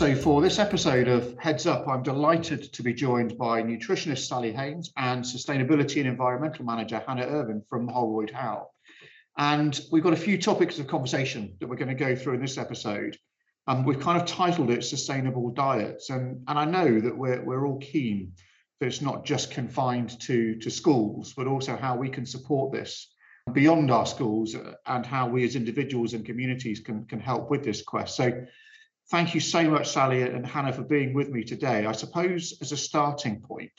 So, 0.00 0.14
for 0.14 0.40
this 0.40 0.58
episode 0.58 1.08
of 1.08 1.36
Heads 1.36 1.66
Up, 1.66 1.86
I'm 1.86 2.02
delighted 2.02 2.72
to 2.72 2.82
be 2.82 2.94
joined 2.94 3.36
by 3.36 3.62
nutritionist 3.62 4.26
Sally 4.26 4.50
Haines 4.50 4.90
and 4.96 5.22
sustainability 5.22 5.98
and 5.98 6.08
environmental 6.08 6.64
manager 6.64 7.04
Hannah 7.06 7.26
Irvine 7.26 7.62
from 7.68 7.86
Holroyd 7.86 8.30
Howe. 8.30 8.70
And 9.36 9.78
we've 9.92 10.02
got 10.02 10.14
a 10.14 10.16
few 10.16 10.38
topics 10.38 10.78
of 10.78 10.86
conversation 10.86 11.54
that 11.60 11.68
we're 11.68 11.76
going 11.76 11.94
to 11.94 11.94
go 11.94 12.16
through 12.16 12.32
in 12.32 12.40
this 12.40 12.56
episode. 12.56 13.18
Um, 13.66 13.84
we've 13.84 14.00
kind 14.00 14.18
of 14.18 14.26
titled 14.26 14.70
it 14.70 14.84
Sustainable 14.84 15.50
Diets. 15.50 16.08
And, 16.08 16.44
and 16.48 16.58
I 16.58 16.64
know 16.64 16.98
that 16.98 17.14
we're, 17.14 17.44
we're 17.44 17.66
all 17.66 17.78
keen 17.80 18.32
that 18.80 18.86
it's 18.86 19.02
not 19.02 19.26
just 19.26 19.50
confined 19.50 20.18
to, 20.22 20.54
to 20.60 20.70
schools, 20.70 21.34
but 21.36 21.46
also 21.46 21.76
how 21.76 21.94
we 21.94 22.08
can 22.08 22.24
support 22.24 22.72
this 22.72 23.12
beyond 23.52 23.90
our 23.90 24.06
schools 24.06 24.56
and 24.86 25.04
how 25.04 25.28
we 25.28 25.44
as 25.44 25.56
individuals 25.56 26.14
and 26.14 26.24
communities 26.24 26.80
can, 26.80 27.04
can 27.04 27.20
help 27.20 27.50
with 27.50 27.62
this 27.62 27.82
quest. 27.82 28.16
So 28.16 28.46
thank 29.10 29.34
you 29.34 29.40
so 29.40 29.68
much, 29.68 29.88
Sally 29.88 30.22
and 30.22 30.46
Hannah, 30.46 30.72
for 30.72 30.82
being 30.82 31.12
with 31.12 31.30
me 31.30 31.42
today. 31.44 31.84
I 31.86 31.92
suppose 31.92 32.56
as 32.60 32.72
a 32.72 32.76
starting 32.76 33.40
point, 33.40 33.72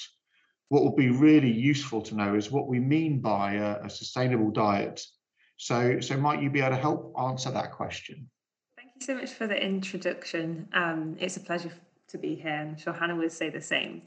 what 0.70 0.84
would 0.84 0.96
be 0.96 1.10
really 1.10 1.52
useful 1.52 2.02
to 2.04 2.16
know 2.16 2.36
is 2.36 2.52
what 2.52 2.68
we 2.68 2.80
mean 2.80 3.20
by 3.20 3.54
a, 3.54 3.86
a 3.86 3.90
sustainable 3.90 4.52
diet. 4.52 5.02
So, 5.58 6.00
so 6.00 6.18
might 6.18 6.42
you 6.42 6.50
be 6.50 6.60
able 6.60 6.72
to 6.72 6.82
help 6.82 7.14
answer 7.20 7.52
that 7.52 7.72
question? 7.72 8.30
Thank 8.78 8.92
you 8.96 9.02
so 9.02 9.16
much 9.16 9.32
for 9.32 9.48
the 9.48 9.62
introduction. 9.62 10.68
Um, 10.74 11.16
it's 11.20 11.38
a 11.38 11.42
pleasure 11.42 11.72
to 12.10 12.18
be 12.18 12.36
here. 12.36 12.54
I'm 12.54 12.78
sure 12.78 12.94
Hannah 12.94 13.16
would 13.16 13.32
say 13.32 13.50
the 13.50 13.62
same. 13.62 14.04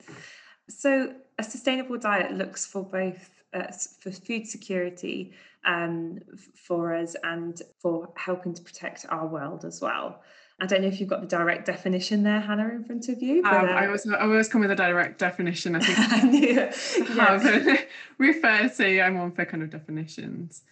So, 0.69 1.15
a 1.39 1.43
sustainable 1.43 1.99
diet 1.99 2.33
looks 2.33 2.65
for 2.65 2.83
both 2.83 3.31
uh, 3.53 3.71
for 4.01 4.11
food 4.11 4.47
security 4.47 5.33
um, 5.65 6.21
for 6.55 6.95
us 6.95 7.15
and 7.23 7.61
for 7.81 8.13
helping 8.17 8.55
to 8.55 8.63
protect 8.63 9.07
our 9.11 9.27
world 9.27 9.65
as 9.65 9.81
well. 9.81 10.23
I 10.61 10.67
don't 10.67 10.83
know 10.83 10.89
if 10.89 11.01
you've 11.01 11.09
got 11.09 11.21
the 11.21 11.27
direct 11.27 11.67
definition 11.67 12.23
there, 12.23 12.41
Hannah, 12.41 12.69
in 12.69 12.85
front 12.85 13.09
of 13.09 13.21
you. 13.21 13.43
But, 13.43 13.55
um, 13.55 13.69
uh, 13.69 13.73
I 13.73 13.87
always 13.87 14.09
I 14.09 14.21
always 14.21 14.49
come 14.49 14.61
with 14.61 14.71
a 14.71 14.77
direct 14.77 15.19
definition. 15.19 15.75
I 15.75 15.81
think 15.81 15.99
I 17.19 17.27
yeah. 17.75 17.83
refer 18.19 18.69
to. 18.69 19.01
I'm 19.01 19.19
one 19.19 19.33
for 19.33 19.45
kind 19.45 19.63
of 19.65 19.71
definitions. 19.71 20.63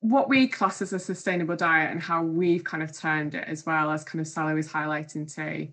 What 0.00 0.28
we 0.28 0.46
class 0.46 0.80
as 0.80 0.92
a 0.92 0.98
sustainable 0.98 1.56
diet 1.56 1.90
and 1.90 2.00
how 2.00 2.22
we've 2.22 2.62
kind 2.62 2.82
of 2.82 2.96
turned 2.96 3.34
it 3.34 3.44
as 3.48 3.66
well 3.66 3.90
as 3.90 4.04
kind 4.04 4.20
of 4.20 4.28
Sally 4.28 4.54
was 4.54 4.68
highlighting 4.68 5.32
too, 5.32 5.68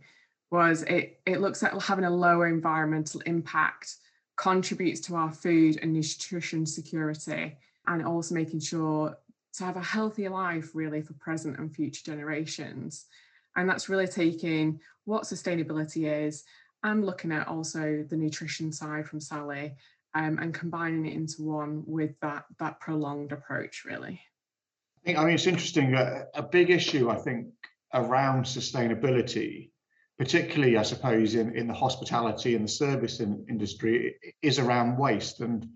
was 0.52 0.82
it 0.84 1.20
it 1.28 1.40
looks 1.40 1.62
at 1.62 1.80
having 1.80 2.06
a 2.06 2.12
lower 2.12 2.48
environmental 2.48 3.22
impact, 3.22 3.98
contributes 4.36 5.00
to 5.02 5.16
our 5.16 5.32
food 5.32 5.78
and 5.82 5.94
nutrition 5.94 6.66
security, 6.66 7.56
and 7.86 8.04
also 8.04 8.34
making 8.34 8.62
sure 8.62 9.16
to 9.54 9.64
have 9.64 9.78
a 9.78 9.84
healthier 9.84 10.32
life 10.32 10.72
really 10.74 11.02
for 11.02 11.14
present 11.14 11.60
and 11.60 11.76
future 11.76 12.04
generations. 12.04 13.06
And 13.60 13.70
that's 13.70 13.90
really 13.90 14.08
taking 14.08 14.80
what 15.04 15.24
sustainability 15.24 16.28
is 16.28 16.46
and 16.84 17.06
looking 17.06 17.34
at 17.34 17.50
also 17.50 18.06
the 18.10 18.16
nutrition 18.16 18.72
side 18.72 19.06
from 19.06 19.20
Sally 19.20 19.76
um, 20.16 20.40
and 20.40 20.54
combining 20.54 21.06
it 21.06 21.14
into 21.14 21.44
one 21.44 21.84
with 21.86 22.18
that, 22.22 22.46
that 22.60 22.80
prolonged 22.80 23.34
approach, 23.34 23.84
really. 23.86 24.22
I 25.06 25.26
mean, 25.26 25.34
it's 25.36 25.46
interesting. 25.46 25.94
Uh, 25.94 26.24
a 26.36 26.44
big 26.44 26.70
issue, 26.70 27.10
I 27.10 27.18
think, 27.18 27.48
around 27.94 28.46
sustainability, 28.46 29.72
particularly, 30.18 30.78
I 30.78 30.84
suppose, 30.84 31.36
in, 31.36 31.54
in 31.56 31.68
the 31.68 31.74
hospitality 31.74 32.56
and 32.56 32.64
the 32.64 32.70
service 32.70 33.20
in, 33.20 33.46
industry, 33.50 34.16
is 34.42 34.58
around 34.58 34.98
waste. 34.98 35.42
And 35.42 35.68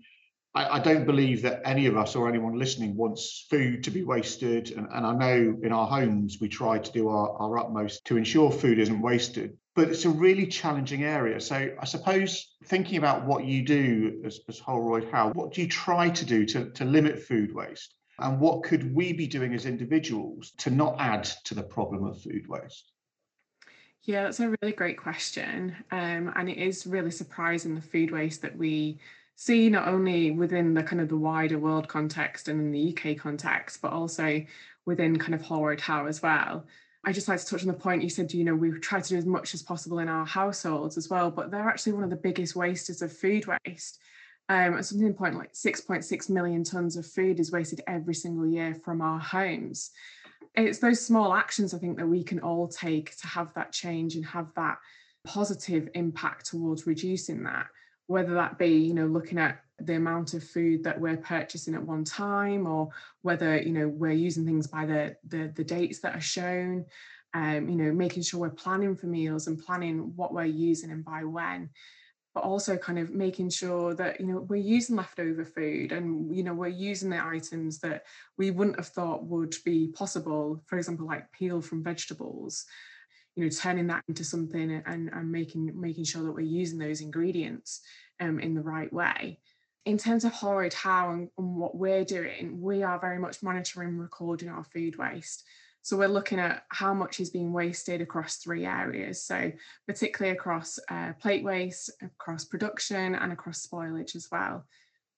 I, 0.54 0.76
I, 0.76 0.78
don't 0.78 1.04
believe 1.04 1.42
that 1.42 1.62
any 1.64 1.86
of 1.86 1.96
us 1.96 2.14
or 2.14 2.28
anyone 2.28 2.58
listening 2.58 2.96
wants 2.96 3.46
food 3.50 3.82
to 3.84 3.90
be 3.90 4.04
wasted. 4.04 4.70
And, 4.70 4.86
and 4.92 5.06
I 5.06 5.12
know 5.14 5.58
in 5.62 5.72
our 5.72 5.86
homes, 5.86 6.38
we 6.40 6.48
try 6.48 6.78
to 6.78 6.92
do 6.92 7.08
our, 7.08 7.30
our 7.38 7.58
utmost 7.58 8.04
to 8.06 8.16
ensure 8.16 8.50
food 8.50 8.78
isn't 8.78 9.00
wasted. 9.00 9.56
But 9.74 9.88
it's 9.88 10.04
a 10.04 10.10
really 10.10 10.46
challenging 10.46 11.02
area. 11.02 11.40
So 11.40 11.70
I 11.80 11.84
suppose 11.84 12.54
thinking 12.66 12.98
about 12.98 13.26
what 13.26 13.44
you 13.44 13.64
do 13.64 14.22
as, 14.24 14.40
as 14.48 14.60
Holroyd 14.60 15.08
Howe, 15.10 15.32
what 15.32 15.52
do 15.52 15.62
you 15.62 15.68
try 15.68 16.08
to 16.10 16.24
do 16.24 16.46
to, 16.46 16.70
to 16.70 16.84
limit 16.84 17.20
food 17.20 17.52
waste? 17.52 17.94
And 18.20 18.38
what 18.38 18.62
could 18.62 18.94
we 18.94 19.12
be 19.12 19.26
doing 19.26 19.52
as 19.54 19.66
individuals 19.66 20.52
to 20.58 20.70
not 20.70 20.94
add 21.00 21.24
to 21.44 21.54
the 21.54 21.64
problem 21.64 22.04
of 22.04 22.22
food 22.22 22.46
waste? 22.48 22.92
Yeah, 24.02 24.22
that's 24.22 24.38
a 24.38 24.54
really 24.60 24.74
great 24.74 24.98
question. 24.98 25.74
Um, 25.90 26.32
and 26.36 26.48
it 26.48 26.58
is 26.58 26.86
really 26.86 27.10
surprising 27.10 27.74
the 27.74 27.80
food 27.80 28.12
waste 28.12 28.42
that 28.42 28.56
we 28.56 29.00
see 29.36 29.68
not 29.68 29.88
only 29.88 30.30
within 30.30 30.74
the 30.74 30.82
kind 30.82 31.00
of 31.00 31.08
the 31.08 31.16
wider 31.16 31.58
world 31.58 31.88
context 31.88 32.48
and 32.48 32.60
in 32.60 32.72
the 32.72 32.96
UK 32.96 33.16
context, 33.16 33.82
but 33.82 33.92
also 33.92 34.44
within 34.86 35.18
kind 35.18 35.34
of 35.34 35.42
Holroyd 35.42 35.80
Howe 35.80 36.06
as 36.06 36.22
well. 36.22 36.66
I 37.06 37.12
just 37.12 37.28
like 37.28 37.40
to 37.40 37.46
touch 37.46 37.62
on 37.62 37.68
the 37.68 37.74
point 37.74 38.02
you 38.02 38.08
said, 38.08 38.32
you 38.32 38.44
know, 38.44 38.54
we 38.54 38.70
try 38.78 39.00
to 39.00 39.08
do 39.08 39.16
as 39.16 39.26
much 39.26 39.52
as 39.52 39.62
possible 39.62 39.98
in 39.98 40.08
our 40.08 40.24
households 40.24 40.96
as 40.96 41.10
well, 41.10 41.30
but 41.30 41.50
they're 41.50 41.68
actually 41.68 41.92
one 41.92 42.04
of 42.04 42.10
the 42.10 42.16
biggest 42.16 42.56
wasters 42.56 43.02
of 43.02 43.12
food 43.12 43.44
waste. 43.46 43.98
Um, 44.48 44.82
something 44.82 45.14
point 45.14 45.36
like 45.36 45.52
6.6 45.52 46.30
million 46.30 46.64
tons 46.64 46.96
of 46.96 47.06
food 47.06 47.40
is 47.40 47.50
wasted 47.50 47.80
every 47.86 48.14
single 48.14 48.46
year 48.46 48.74
from 48.74 49.00
our 49.00 49.18
homes. 49.18 49.90
It's 50.54 50.78
those 50.78 51.04
small 51.04 51.34
actions 51.34 51.74
I 51.74 51.78
think 51.78 51.96
that 51.98 52.06
we 52.06 52.22
can 52.22 52.40
all 52.40 52.68
take 52.68 53.16
to 53.18 53.26
have 53.26 53.52
that 53.54 53.72
change 53.72 54.16
and 54.16 54.24
have 54.24 54.48
that 54.56 54.78
positive 55.24 55.88
impact 55.94 56.46
towards 56.46 56.86
reducing 56.86 57.42
that 57.44 57.66
whether 58.06 58.34
that 58.34 58.58
be 58.58 58.68
you 58.68 58.94
know 58.94 59.06
looking 59.06 59.38
at 59.38 59.60
the 59.80 59.94
amount 59.94 60.34
of 60.34 60.44
food 60.44 60.84
that 60.84 61.00
we're 61.00 61.16
purchasing 61.16 61.74
at 61.74 61.82
one 61.82 62.04
time 62.04 62.66
or 62.66 62.88
whether 63.22 63.60
you 63.60 63.72
know 63.72 63.88
we're 63.88 64.12
using 64.12 64.44
things 64.44 64.66
by 64.66 64.86
the 64.86 65.16
the, 65.28 65.52
the 65.56 65.64
dates 65.64 66.00
that 66.00 66.14
are 66.14 66.20
shown 66.20 66.84
um, 67.34 67.68
you 67.68 67.76
know 67.76 67.92
making 67.92 68.22
sure 68.22 68.40
we're 68.40 68.50
planning 68.50 68.96
for 68.96 69.06
meals 69.06 69.46
and 69.46 69.62
planning 69.62 70.12
what 70.16 70.32
we're 70.32 70.44
using 70.44 70.90
and 70.90 71.04
by 71.04 71.24
when. 71.24 71.70
But 72.32 72.42
also 72.42 72.76
kind 72.76 72.98
of 72.98 73.12
making 73.12 73.50
sure 73.50 73.94
that 73.94 74.20
you 74.20 74.26
know 74.26 74.40
we're 74.40 74.56
using 74.56 74.96
leftover 74.96 75.44
food 75.44 75.92
and 75.92 76.34
you 76.34 76.42
know 76.42 76.54
we're 76.54 76.66
using 76.66 77.10
the 77.10 77.24
items 77.24 77.78
that 77.80 78.04
we 78.38 78.50
wouldn't 78.50 78.76
have 78.76 78.88
thought 78.88 79.24
would 79.24 79.54
be 79.64 79.88
possible 79.88 80.60
for 80.66 80.76
example 80.76 81.06
like 81.06 81.30
peel 81.30 81.60
from 81.60 81.84
vegetables 81.84 82.66
you 83.36 83.44
know 83.44 83.50
turning 83.50 83.86
that 83.88 84.04
into 84.08 84.24
something 84.24 84.82
and, 84.86 85.10
and 85.12 85.32
making 85.32 85.72
making 85.80 86.04
sure 86.04 86.22
that 86.22 86.32
we're 86.32 86.40
using 86.40 86.78
those 86.78 87.00
ingredients 87.00 87.80
um, 88.20 88.38
in 88.38 88.54
the 88.54 88.62
right 88.62 88.92
way. 88.92 89.40
In 89.84 89.98
terms 89.98 90.24
of 90.24 90.32
Holroyd 90.32 90.72
Howe 90.72 91.10
and, 91.10 91.28
and 91.36 91.56
what 91.56 91.76
we're 91.76 92.04
doing 92.04 92.60
we 92.60 92.82
are 92.82 92.98
very 92.98 93.18
much 93.18 93.42
monitoring 93.42 93.98
recording 93.98 94.48
our 94.48 94.64
food 94.64 94.96
waste. 94.96 95.44
So 95.82 95.98
we're 95.98 96.08
looking 96.08 96.38
at 96.38 96.64
how 96.70 96.94
much 96.94 97.20
is 97.20 97.28
being 97.28 97.52
wasted 97.52 98.00
across 98.00 98.36
three 98.36 98.64
areas. 98.64 99.22
So 99.22 99.52
particularly 99.86 100.34
across 100.34 100.78
uh, 100.88 101.12
plate 101.20 101.44
waste 101.44 101.90
across 102.02 102.46
production 102.46 103.14
and 103.14 103.32
across 103.32 103.66
spoilage 103.66 104.16
as 104.16 104.28
well. 104.32 104.64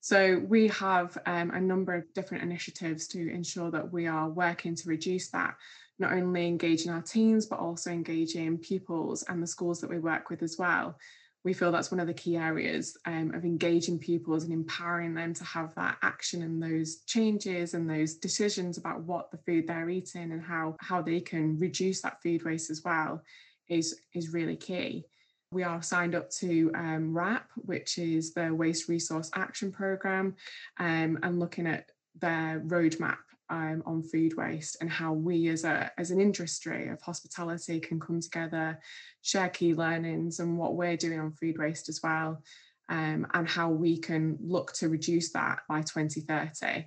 So 0.01 0.41
we 0.49 0.69
have 0.69 1.19
um, 1.27 1.51
a 1.51 1.61
number 1.61 1.95
of 1.95 2.13
different 2.15 2.45
initiatives 2.45 3.09
to 3.09 3.29
ensure 3.29 3.71
that 3.73 3.93
we 3.93 4.07
are 4.07 4.29
working 4.29 4.75
to 4.77 4.89
reduce 4.89 5.31
that 5.31 5.57
not 5.99 6.13
only 6.13 6.47
engaging 6.47 6.93
our 6.93 7.03
teams, 7.03 7.47
but 7.47 7.59
also 7.59 7.91
engaging 7.91 8.59
pupils 8.59 9.25
and 9.29 9.43
the 9.43 9.47
schools 9.47 9.81
that 9.81 9.91
we 9.91 9.99
work 9.99 10.31
with 10.31 10.43
as 10.43 10.57
well. 10.59 10.99
We 11.45 11.53
feel 11.53 11.71
that's 11.71 11.93
one 11.93 12.01
of 12.01 12.09
the 12.09 12.15
key 12.15 12.37
areas 12.37 12.97
um, 13.07 13.33
of 13.33 13.45
engaging 13.45 14.01
pupils 14.01 14.43
and 14.45 14.53
empowering 14.53 15.15
them 15.15 15.33
to 15.35 15.45
have 15.45 15.75
that 15.77 15.97
action 16.03 16.43
and 16.43 16.61
those 16.61 17.03
changes 17.07 17.75
and 17.75 17.89
those 17.89 18.15
decisions 18.15 18.79
about 18.79 19.03
what 19.05 19.31
the 19.31 19.39
food 19.39 19.69
they're 19.69 19.89
eating 19.89 20.33
and 20.33 20.43
how, 20.43 20.75
how 20.81 21.01
they 21.01 21.21
can 21.21 21.57
reduce 21.59 22.03
that 22.03 22.21
food 22.21 22.45
waste 22.45 22.69
as 22.69 22.83
well 22.85 23.23
is, 23.69 24.01
is 24.13 24.33
really 24.33 24.57
key. 24.57 25.05
We 25.53 25.63
are 25.63 25.81
signed 25.83 26.17
up 26.17 26.29
to 26.41 26.73
um, 26.75 27.15
WRAP, 27.15 27.45
which 27.55 27.99
is 27.99 28.35
the 28.35 28.53
Waste 28.53 28.89
Resource 28.89 29.31
Action 29.35 29.71
Programme, 29.71 30.35
um, 30.79 31.19
and 31.23 31.39
looking 31.39 31.69
at 31.69 31.91
their 32.21 32.63
roadmap 32.67 33.19
um, 33.51 33.83
on 33.87 34.03
food 34.03 34.37
waste 34.37 34.77
and 34.81 34.91
how 34.91 35.13
we 35.13 35.49
as 35.49 35.65
a 35.65 35.91
as 35.99 36.11
an 36.11 36.21
industry 36.21 36.89
of 36.89 37.01
hospitality 37.01 37.81
can 37.81 38.01
come 38.01 38.21
together, 38.21 38.79
share 39.23 39.49
key 39.49 39.75
learnings 39.75 40.41
and 40.41 40.59
what 40.59 40.75
we're 40.75 40.97
doing 40.97 41.21
on 41.21 41.33
food 41.33 41.59
waste 41.59 41.89
as 41.89 42.01
well, 42.03 42.43
um, 42.89 43.27
and 43.35 43.49
how 43.49 43.71
we 43.71 43.99
can 43.99 44.37
look 44.41 44.73
to 44.75 44.89
reduce 44.89 45.33
that 45.33 45.61
by 45.69 45.81
2030. 45.83 46.87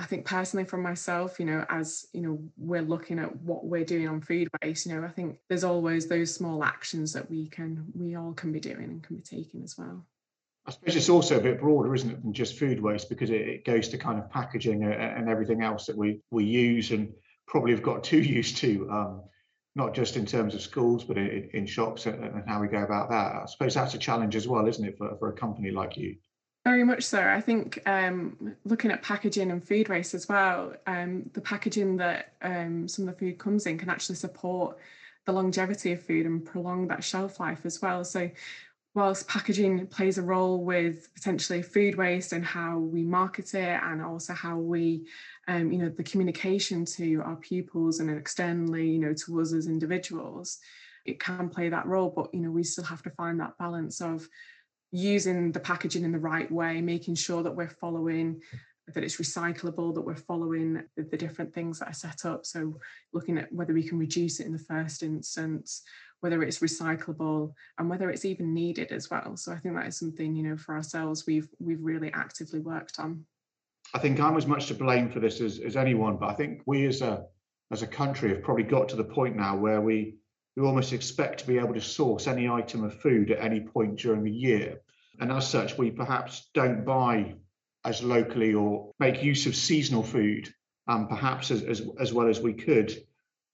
I 0.00 0.04
think 0.04 0.24
personally 0.24 0.64
from 0.64 0.82
myself, 0.82 1.40
you 1.40 1.46
know, 1.46 1.66
as 1.68 2.06
you 2.12 2.20
know, 2.20 2.38
we're 2.56 2.82
looking 2.82 3.18
at 3.18 3.34
what 3.40 3.64
we're 3.64 3.84
doing 3.84 4.08
on 4.08 4.20
food 4.20 4.48
waste, 4.62 4.86
you 4.86 4.94
know, 4.94 5.04
I 5.04 5.10
think 5.10 5.38
there's 5.48 5.64
always 5.64 6.06
those 6.06 6.32
small 6.32 6.62
actions 6.62 7.12
that 7.14 7.28
we 7.28 7.48
can 7.48 7.84
we 7.94 8.14
all 8.14 8.32
can 8.32 8.52
be 8.52 8.60
doing 8.60 8.84
and 8.84 9.02
can 9.02 9.16
be 9.16 9.22
taking 9.22 9.62
as 9.64 9.76
well. 9.76 10.06
I 10.68 10.70
suppose 10.70 10.96
it's 10.96 11.08
also 11.08 11.38
a 11.38 11.40
bit 11.40 11.60
broader, 11.60 11.94
isn't 11.94 12.10
it, 12.10 12.22
than 12.22 12.34
just 12.34 12.58
food 12.58 12.78
waste 12.78 13.08
because 13.08 13.30
it, 13.30 13.40
it 13.40 13.64
goes 13.64 13.88
to 13.88 13.96
kind 13.96 14.18
of 14.18 14.30
packaging 14.30 14.84
and 14.84 15.26
everything 15.26 15.62
else 15.62 15.86
that 15.86 15.96
we 15.96 16.20
we 16.30 16.44
use 16.44 16.90
and 16.90 17.10
probably 17.46 17.70
have 17.72 17.82
got 17.82 18.04
too 18.12 18.20
used 18.20 18.58
to, 18.58 18.86
um, 18.90 19.22
not 19.74 19.94
just 19.94 20.16
in 20.16 20.26
terms 20.26 20.54
of 20.54 20.60
schools, 20.60 21.04
but 21.04 21.16
in, 21.16 21.48
in 21.54 21.66
shops 21.66 22.04
and, 22.04 22.22
and, 22.22 22.46
how 22.46 22.60
we 22.60 22.68
go 22.68 22.82
about 22.82 23.08
that. 23.08 23.36
I 23.36 23.46
suppose 23.46 23.72
that's 23.72 23.94
a 23.94 23.98
challenge 23.98 24.36
as 24.36 24.46
well, 24.46 24.66
isn't 24.68 24.84
it, 24.84 24.98
for, 24.98 25.16
for 25.18 25.30
a 25.30 25.32
company 25.32 25.70
like 25.70 25.96
you? 25.96 26.16
Very 26.66 26.84
much 26.84 27.04
so. 27.04 27.22
I 27.22 27.40
think 27.40 27.80
um, 27.86 28.54
looking 28.66 28.90
at 28.90 29.00
packaging 29.02 29.50
and 29.50 29.66
food 29.66 29.88
waste 29.88 30.12
as 30.12 30.28
well, 30.28 30.74
um, 30.86 31.30
the 31.32 31.40
packaging 31.40 31.96
that 31.96 32.34
um, 32.42 32.86
some 32.88 33.08
of 33.08 33.14
the 33.14 33.18
food 33.18 33.38
comes 33.38 33.64
in 33.64 33.78
can 33.78 33.88
actually 33.88 34.16
support 34.16 34.76
the 35.24 35.32
longevity 35.32 35.92
of 35.92 36.02
food 36.02 36.26
and 36.26 36.44
prolong 36.44 36.88
that 36.88 37.04
shelf 37.04 37.40
life 37.40 37.60
as 37.64 37.80
well. 37.80 38.04
So 38.04 38.30
whilst 38.98 39.28
packaging 39.28 39.86
plays 39.86 40.18
a 40.18 40.22
role 40.22 40.64
with 40.64 41.14
potentially 41.14 41.62
food 41.62 41.94
waste 41.94 42.32
and 42.32 42.44
how 42.44 42.78
we 42.78 43.04
market 43.04 43.54
it 43.54 43.80
and 43.84 44.02
also 44.02 44.32
how 44.34 44.58
we 44.58 45.06
um, 45.46 45.70
you 45.70 45.78
know 45.78 45.88
the 45.88 46.02
communication 46.02 46.84
to 46.84 47.22
our 47.24 47.36
pupils 47.36 48.00
and 48.00 48.10
externally 48.10 48.88
you 48.88 48.98
know 48.98 49.14
to 49.14 49.40
us 49.40 49.52
as 49.52 49.68
individuals 49.68 50.58
it 51.06 51.20
can 51.20 51.48
play 51.48 51.68
that 51.68 51.86
role. 51.86 52.12
But 52.14 52.34
you 52.34 52.40
know 52.40 52.50
we 52.50 52.64
still 52.64 52.84
have 52.84 53.02
to 53.04 53.10
find 53.10 53.38
that 53.38 53.56
balance 53.56 54.00
of 54.00 54.28
using 54.90 55.52
the 55.52 55.60
packaging 55.60 56.02
in 56.02 56.12
the 56.12 56.18
right 56.18 56.50
way 56.50 56.80
making 56.80 57.14
sure 57.14 57.42
that 57.44 57.54
we're 57.54 57.68
following 57.68 58.40
that 58.94 59.04
it's 59.04 59.18
recyclable 59.18 59.94
that 59.94 60.00
we're 60.00 60.16
following 60.16 60.82
the, 60.96 61.02
the 61.04 61.16
different 61.16 61.54
things 61.54 61.78
that 61.78 61.90
are 61.90 61.94
set 61.94 62.24
up. 62.24 62.46
So 62.46 62.78
looking 63.12 63.38
at 63.38 63.52
whether 63.52 63.74
we 63.74 63.86
can 63.86 63.98
reduce 63.98 64.40
it 64.40 64.46
in 64.46 64.52
the 64.52 64.58
first 64.58 65.02
instance 65.02 65.82
whether 66.20 66.42
it's 66.42 66.58
recyclable 66.58 67.52
and 67.78 67.88
whether 67.88 68.10
it's 68.10 68.24
even 68.24 68.54
needed 68.54 68.92
as 68.92 69.10
well. 69.10 69.36
So 69.36 69.52
I 69.52 69.58
think 69.58 69.74
that 69.76 69.86
is 69.86 69.98
something, 69.98 70.34
you 70.34 70.42
know, 70.42 70.56
for 70.56 70.74
ourselves 70.74 71.26
we've 71.26 71.48
we've 71.58 71.82
really 71.82 72.12
actively 72.12 72.60
worked 72.60 72.98
on. 72.98 73.24
I 73.94 73.98
think 73.98 74.20
I'm 74.20 74.36
as 74.36 74.46
much 74.46 74.66
to 74.66 74.74
blame 74.74 75.10
for 75.10 75.20
this 75.20 75.40
as, 75.40 75.60
as 75.60 75.76
anyone, 75.76 76.16
but 76.16 76.28
I 76.28 76.34
think 76.34 76.62
we 76.66 76.86
as 76.86 77.02
a 77.02 77.24
as 77.70 77.82
a 77.82 77.86
country 77.86 78.30
have 78.30 78.42
probably 78.42 78.64
got 78.64 78.88
to 78.90 78.96
the 78.96 79.04
point 79.04 79.36
now 79.36 79.56
where 79.56 79.80
we 79.80 80.16
we 80.56 80.66
almost 80.66 80.92
expect 80.92 81.40
to 81.40 81.46
be 81.46 81.58
able 81.58 81.74
to 81.74 81.80
source 81.80 82.26
any 82.26 82.48
item 82.48 82.84
of 82.84 83.00
food 83.00 83.30
at 83.30 83.44
any 83.44 83.60
point 83.60 83.96
during 83.96 84.24
the 84.24 84.30
year. 84.30 84.80
And 85.20 85.32
as 85.32 85.48
such, 85.48 85.78
we 85.78 85.90
perhaps 85.90 86.48
don't 86.54 86.84
buy 86.84 87.34
as 87.84 88.02
locally 88.02 88.54
or 88.54 88.92
make 88.98 89.22
use 89.22 89.46
of 89.46 89.54
seasonal 89.54 90.02
food 90.02 90.52
um, 90.88 91.06
perhaps 91.06 91.50
as, 91.50 91.62
as, 91.62 91.82
as 92.00 92.12
well 92.12 92.28
as 92.28 92.40
we 92.40 92.54
could. 92.54 92.96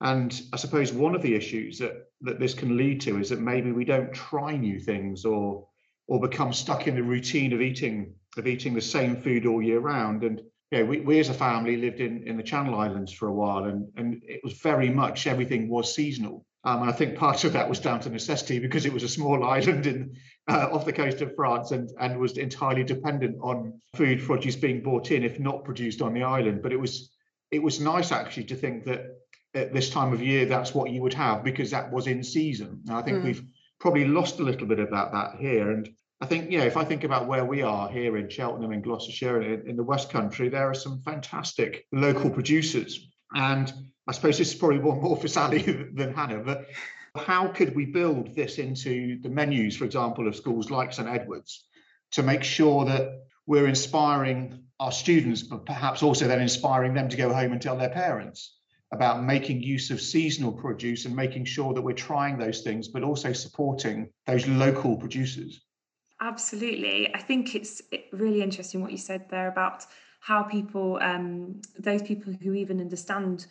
And 0.00 0.40
I 0.52 0.56
suppose 0.56 0.92
one 0.92 1.14
of 1.14 1.22
the 1.22 1.34
issues 1.34 1.78
that, 1.78 2.08
that 2.22 2.40
this 2.40 2.54
can 2.54 2.76
lead 2.76 3.00
to 3.02 3.18
is 3.18 3.30
that 3.30 3.40
maybe 3.40 3.72
we 3.72 3.84
don't 3.84 4.12
try 4.12 4.56
new 4.56 4.78
things 4.78 5.24
or 5.24 5.66
or 6.06 6.20
become 6.20 6.52
stuck 6.52 6.86
in 6.86 6.94
the 6.94 7.02
routine 7.02 7.52
of 7.52 7.62
eating 7.62 8.14
of 8.36 8.46
eating 8.46 8.74
the 8.74 8.80
same 8.80 9.16
food 9.16 9.46
all 9.46 9.62
year 9.62 9.80
round. 9.80 10.22
And 10.24 10.42
yeah, 10.70 10.82
we, 10.82 11.00
we 11.00 11.20
as 11.20 11.28
a 11.28 11.34
family 11.34 11.76
lived 11.76 12.00
in, 12.00 12.26
in 12.26 12.36
the 12.36 12.42
Channel 12.42 12.74
Islands 12.74 13.12
for 13.12 13.28
a 13.28 13.32
while 13.32 13.64
and, 13.64 13.88
and 13.96 14.20
it 14.24 14.40
was 14.42 14.54
very 14.54 14.90
much 14.90 15.26
everything 15.26 15.68
was 15.68 15.94
seasonal. 15.94 16.44
Um, 16.64 16.80
and 16.80 16.90
I 16.90 16.92
think 16.92 17.16
part 17.16 17.44
of 17.44 17.52
that 17.52 17.68
was 17.68 17.78
down 17.78 18.00
to 18.00 18.10
necessity 18.10 18.58
because 18.58 18.86
it 18.86 18.92
was 18.92 19.02
a 19.02 19.08
small 19.08 19.44
island 19.56 19.86
in 19.86 20.16
uh, 20.48 20.68
off 20.72 20.84
the 20.84 20.92
coast 20.92 21.20
of 21.20 21.34
France 21.36 21.70
and, 21.70 21.90
and 22.00 22.18
was 22.18 22.38
entirely 22.38 22.84
dependent 22.84 23.36
on 23.40 23.80
food 23.94 24.20
produce 24.22 24.56
being 24.56 24.82
brought 24.82 25.10
in, 25.10 25.22
if 25.22 25.38
not 25.38 25.64
produced 25.64 26.02
on 26.02 26.12
the 26.12 26.22
island. 26.22 26.62
But 26.62 26.72
it 26.72 26.80
was 26.80 27.10
it 27.50 27.62
was 27.62 27.80
nice 27.80 28.10
actually 28.10 28.44
to 28.44 28.56
think 28.56 28.84
that 28.84 29.04
at 29.54 29.72
this 29.72 29.90
time 29.90 30.12
of 30.12 30.22
year, 30.22 30.46
that's 30.46 30.74
what 30.74 30.90
you 30.90 31.00
would 31.02 31.14
have 31.14 31.44
because 31.44 31.70
that 31.70 31.92
was 31.92 32.06
in 32.06 32.24
season. 32.24 32.80
And 32.88 32.96
I 32.96 33.02
think 33.02 33.18
mm. 33.18 33.24
we've 33.24 33.42
probably 33.78 34.04
lost 34.04 34.40
a 34.40 34.42
little 34.42 34.66
bit 34.66 34.80
about 34.80 35.12
that 35.12 35.36
here. 35.38 35.70
And 35.70 35.88
I 36.20 36.26
think, 36.26 36.50
know, 36.50 36.64
if 36.64 36.76
I 36.76 36.84
think 36.84 37.04
about 37.04 37.28
where 37.28 37.44
we 37.44 37.62
are 37.62 37.88
here 37.88 38.16
in 38.16 38.28
Cheltenham, 38.28 38.72
in 38.72 38.82
Gloucestershire, 38.82 39.42
in, 39.42 39.68
in 39.68 39.76
the 39.76 39.84
West 39.84 40.10
Country, 40.10 40.48
there 40.48 40.68
are 40.68 40.74
some 40.74 41.00
fantastic 41.02 41.86
local 41.92 42.30
producers. 42.30 43.08
And 43.34 43.72
I 44.08 44.12
suppose 44.12 44.38
this 44.38 44.52
is 44.52 44.54
probably 44.54 44.78
one 44.78 45.00
more 45.00 45.16
for 45.16 45.28
Sally 45.28 45.62
than 45.94 46.14
Hannah, 46.14 46.40
but 46.40 46.66
how 47.16 47.48
could 47.48 47.76
we 47.76 47.86
build 47.86 48.34
this 48.34 48.58
into 48.58 49.20
the 49.20 49.28
menus, 49.28 49.76
for 49.76 49.84
example, 49.84 50.26
of 50.26 50.34
schools 50.34 50.70
like 50.70 50.92
St 50.92 51.08
Edward's 51.08 51.64
to 52.12 52.22
make 52.22 52.42
sure 52.42 52.84
that 52.86 53.22
we're 53.46 53.68
inspiring 53.68 54.64
our 54.80 54.90
students, 54.90 55.42
but 55.42 55.64
perhaps 55.64 56.02
also 56.02 56.26
then 56.26 56.40
inspiring 56.40 56.94
them 56.94 57.08
to 57.08 57.16
go 57.16 57.32
home 57.32 57.52
and 57.52 57.62
tell 57.62 57.76
their 57.76 57.90
parents 57.90 58.56
about 58.94 59.24
making 59.24 59.60
use 59.60 59.90
of 59.90 60.00
seasonal 60.00 60.52
produce 60.52 61.04
and 61.04 61.14
making 61.14 61.44
sure 61.44 61.74
that 61.74 61.82
we're 61.82 61.92
trying 61.92 62.38
those 62.38 62.60
things, 62.62 62.86
but 62.86 63.02
also 63.02 63.32
supporting 63.32 64.08
those 64.26 64.46
local 64.46 64.96
producers. 64.96 65.60
Absolutely. 66.20 67.12
I 67.12 67.20
think 67.20 67.56
it's 67.56 67.82
really 68.12 68.40
interesting 68.40 68.80
what 68.80 68.92
you 68.92 68.98
said 68.98 69.28
there 69.28 69.48
about 69.48 69.84
how 70.20 70.44
people, 70.44 70.98
um, 71.02 71.60
those 71.76 72.02
people 72.02 72.32
who 72.40 72.54
even 72.54 72.80
understand 72.80 73.46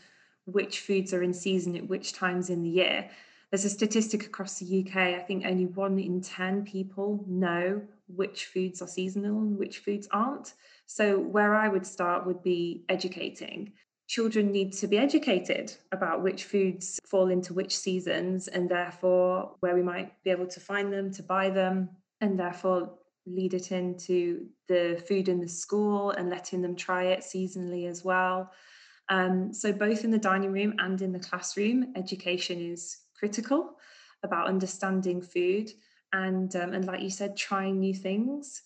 which 0.45 0.79
foods 0.79 1.13
are 1.13 1.21
in 1.21 1.33
season 1.33 1.75
at 1.75 1.87
which 1.87 2.13
times 2.13 2.49
in 2.49 2.63
the 2.63 2.69
year. 2.69 3.09
There's 3.51 3.65
a 3.65 3.69
statistic 3.69 4.25
across 4.25 4.59
the 4.59 4.79
UK, 4.79 4.95
I 4.95 5.19
think 5.19 5.45
only 5.45 5.65
one 5.65 5.99
in 5.99 6.21
10 6.21 6.63
people 6.63 7.23
know 7.27 7.81
which 8.07 8.45
foods 8.45 8.81
are 8.81 8.87
seasonal 8.87 9.41
and 9.41 9.57
which 9.57 9.79
foods 9.79 10.07
aren't. 10.11 10.53
So, 10.87 11.19
where 11.19 11.53
I 11.53 11.67
would 11.67 11.85
start 11.85 12.25
would 12.25 12.41
be 12.41 12.83
educating 12.89 13.73
children 14.13 14.51
need 14.51 14.71
to 14.71 14.87
be 14.87 14.99
educated 14.99 15.73
about 15.91 16.21
which 16.21 16.43
foods 16.43 16.99
fall 17.03 17.29
into 17.31 17.51
which 17.51 17.75
seasons 17.75 18.47
and 18.47 18.69
therefore 18.69 19.55
where 19.61 19.73
we 19.73 19.81
might 19.81 20.11
be 20.23 20.29
able 20.29 20.45
to 20.45 20.59
find 20.59 20.93
them, 20.93 21.11
to 21.11 21.23
buy 21.23 21.49
them, 21.49 21.89
and 22.21 22.39
therefore 22.39 22.93
lead 23.25 23.55
it 23.55 23.71
into 23.71 24.45
the 24.67 25.03
food 25.07 25.29
in 25.29 25.39
the 25.39 25.47
school 25.47 26.11
and 26.11 26.29
letting 26.29 26.61
them 26.61 26.75
try 26.75 27.05
it 27.05 27.21
seasonally 27.21 27.89
as 27.89 28.05
well. 28.05 28.51
Um, 29.09 29.51
so, 29.51 29.73
both 29.73 30.03
in 30.03 30.11
the 30.11 30.19
dining 30.19 30.51
room 30.51 30.75
and 30.77 31.01
in 31.01 31.11
the 31.11 31.25
classroom, 31.27 31.93
education 31.95 32.61
is 32.61 32.95
critical 33.17 33.77
about 34.21 34.45
understanding 34.45 35.23
food 35.23 35.71
and, 36.13 36.55
um, 36.55 36.73
and 36.73 36.85
like 36.85 37.01
you 37.01 37.09
said, 37.09 37.35
trying 37.35 37.79
new 37.79 37.95
things 37.95 38.61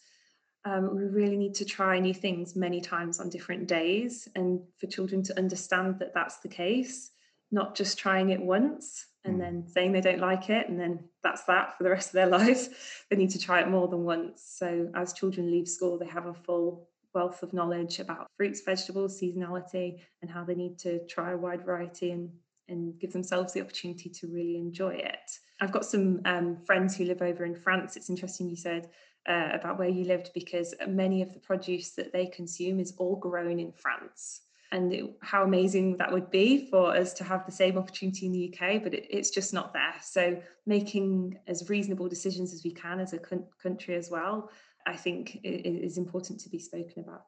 um, 0.66 0.96
we 0.96 1.04
really 1.04 1.38
need 1.38 1.56
to 1.56 1.66
try 1.66 2.00
new 2.00 2.14
things 2.14 2.56
many 2.56 2.82
times 2.82 3.20
on 3.20 3.30
different 3.30 3.68
days 3.68 4.28
and 4.36 4.62
for 4.78 4.88
children 4.88 5.24
to 5.24 5.38
understand 5.38 6.00
that 6.00 6.14
that's 6.14 6.38
the 6.38 6.48
case 6.48 7.12
not 7.52 7.76
just 7.76 7.98
trying 7.98 8.30
it 8.32 8.42
once 8.42 9.06
and 9.24 9.36
mm. 9.36 9.40
then 9.40 9.68
saying 9.68 9.92
they 9.92 10.02
don't 10.02 10.20
like 10.20 10.50
it 10.50 10.68
and 10.68 10.80
then 10.80 11.00
that's 11.24 11.44
that 11.46 11.78
for 11.78 11.84
the 11.84 11.90
rest 11.90 12.10
of 12.10 12.14
their 12.14 12.28
lives 12.40 12.70
they 13.10 13.16
need 13.16 13.30
to 13.30 13.40
try 13.40 13.62
it 13.62 13.70
more 13.70 13.88
than 13.88 14.04
once 14.04 14.44
so 14.58 14.90
as 14.96 15.14
children 15.14 15.50
leave 15.50 15.68
school 15.68 15.98
they 15.98 16.08
have 16.08 16.26
a 16.26 16.34
full 16.34 16.88
wealth 17.14 17.42
of 17.42 17.54
knowledge 17.54 18.00
about 18.00 18.28
fruits 18.36 18.62
vegetables 18.62 19.20
seasonality 19.20 20.00
and 20.22 20.30
how 20.30 20.44
they 20.44 20.56
need 20.56 20.78
to 20.78 21.00
try 21.08 21.32
a 21.32 21.38
wide 21.38 21.64
variety 21.64 22.12
and 22.12 22.30
and 22.70 23.00
give 23.00 23.14
themselves 23.14 23.54
the 23.54 23.62
opportunity 23.62 24.10
to 24.10 24.28
really 24.28 24.58
enjoy 24.58 24.94
it. 24.94 25.40
I've 25.62 25.72
got 25.72 25.86
some 25.86 26.22
um, 26.26 26.58
friends 26.66 26.96
who 26.96 27.06
live 27.06 27.22
over 27.22 27.46
in 27.46 27.56
France. 27.56 27.96
It's 27.96 28.10
interesting 28.10 28.50
you 28.50 28.56
said 28.56 28.90
uh, 29.28 29.50
about 29.54 29.78
where 29.78 29.90
you 29.90 30.06
lived 30.06 30.32
because 30.34 30.74
many 30.88 31.22
of 31.22 31.34
the 31.34 31.40
produce 31.40 31.92
that 31.92 32.14
they 32.14 32.26
consume 32.28 32.80
is 32.80 32.94
all 32.98 33.16
grown 33.16 33.60
in 33.60 33.72
France. 33.72 34.42
And 34.72 34.94
it, 34.94 35.18
how 35.22 35.44
amazing 35.44 35.98
that 35.98 36.12
would 36.12 36.30
be 36.30 36.70
for 36.70 36.96
us 36.96 37.14
to 37.14 37.24
have 37.24 37.46
the 37.46 37.52
same 37.52 37.78
opportunity 37.78 38.26
in 38.26 38.34
the 38.34 38.54
UK, 38.54 38.84
but 38.84 38.94
it, 38.94 39.08
it's 39.10 39.30
just 39.30 39.54
not 39.54 39.74
there. 39.74 39.96
So, 40.02 40.42
making 40.66 41.40
as 41.48 41.70
reasonable 41.70 42.10
decisions 42.10 42.54
as 42.54 42.64
we 42.66 42.72
can 42.72 43.00
as 43.00 43.14
a 43.14 43.20
country 43.64 43.96
as 43.96 44.12
well, 44.12 44.50
I 44.86 44.98
think 44.98 45.40
is 45.44 45.98
important 45.98 46.42
to 46.42 46.50
be 46.50 46.60
spoken 46.60 47.04
about 47.04 47.24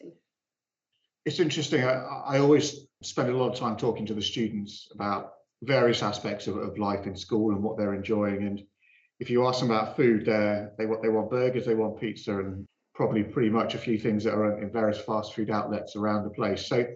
too. 0.00 0.12
It's 1.24 1.38
interesting. 1.38 1.84
I, 1.84 1.92
I 2.26 2.38
always 2.38 2.86
spend 3.02 3.28
a 3.28 3.36
lot 3.36 3.52
of 3.52 3.58
time 3.58 3.76
talking 3.76 4.06
to 4.06 4.14
the 4.14 4.22
students 4.22 4.88
about 4.92 5.34
various 5.62 6.02
aspects 6.02 6.46
of, 6.46 6.56
of 6.56 6.78
life 6.78 7.06
in 7.06 7.16
school 7.16 7.52
and 7.52 7.62
what 7.62 7.76
they're 7.76 7.94
enjoying. 7.94 8.46
And 8.46 8.62
if 9.20 9.28
you 9.28 9.46
ask 9.46 9.60
them 9.60 9.70
about 9.70 9.96
food, 9.96 10.24
they 10.24 10.66
they 10.78 10.86
want 10.86 11.02
they 11.02 11.10
want 11.10 11.30
burgers, 11.30 11.66
they 11.66 11.74
want 11.74 12.00
pizza, 12.00 12.38
and 12.38 12.66
probably 12.94 13.22
pretty 13.22 13.50
much 13.50 13.74
a 13.74 13.78
few 13.78 13.98
things 13.98 14.24
that 14.24 14.34
are 14.34 14.60
in 14.60 14.72
various 14.72 14.98
fast 14.98 15.34
food 15.34 15.50
outlets 15.50 15.94
around 15.94 16.24
the 16.24 16.30
place. 16.30 16.66
So 16.66 16.86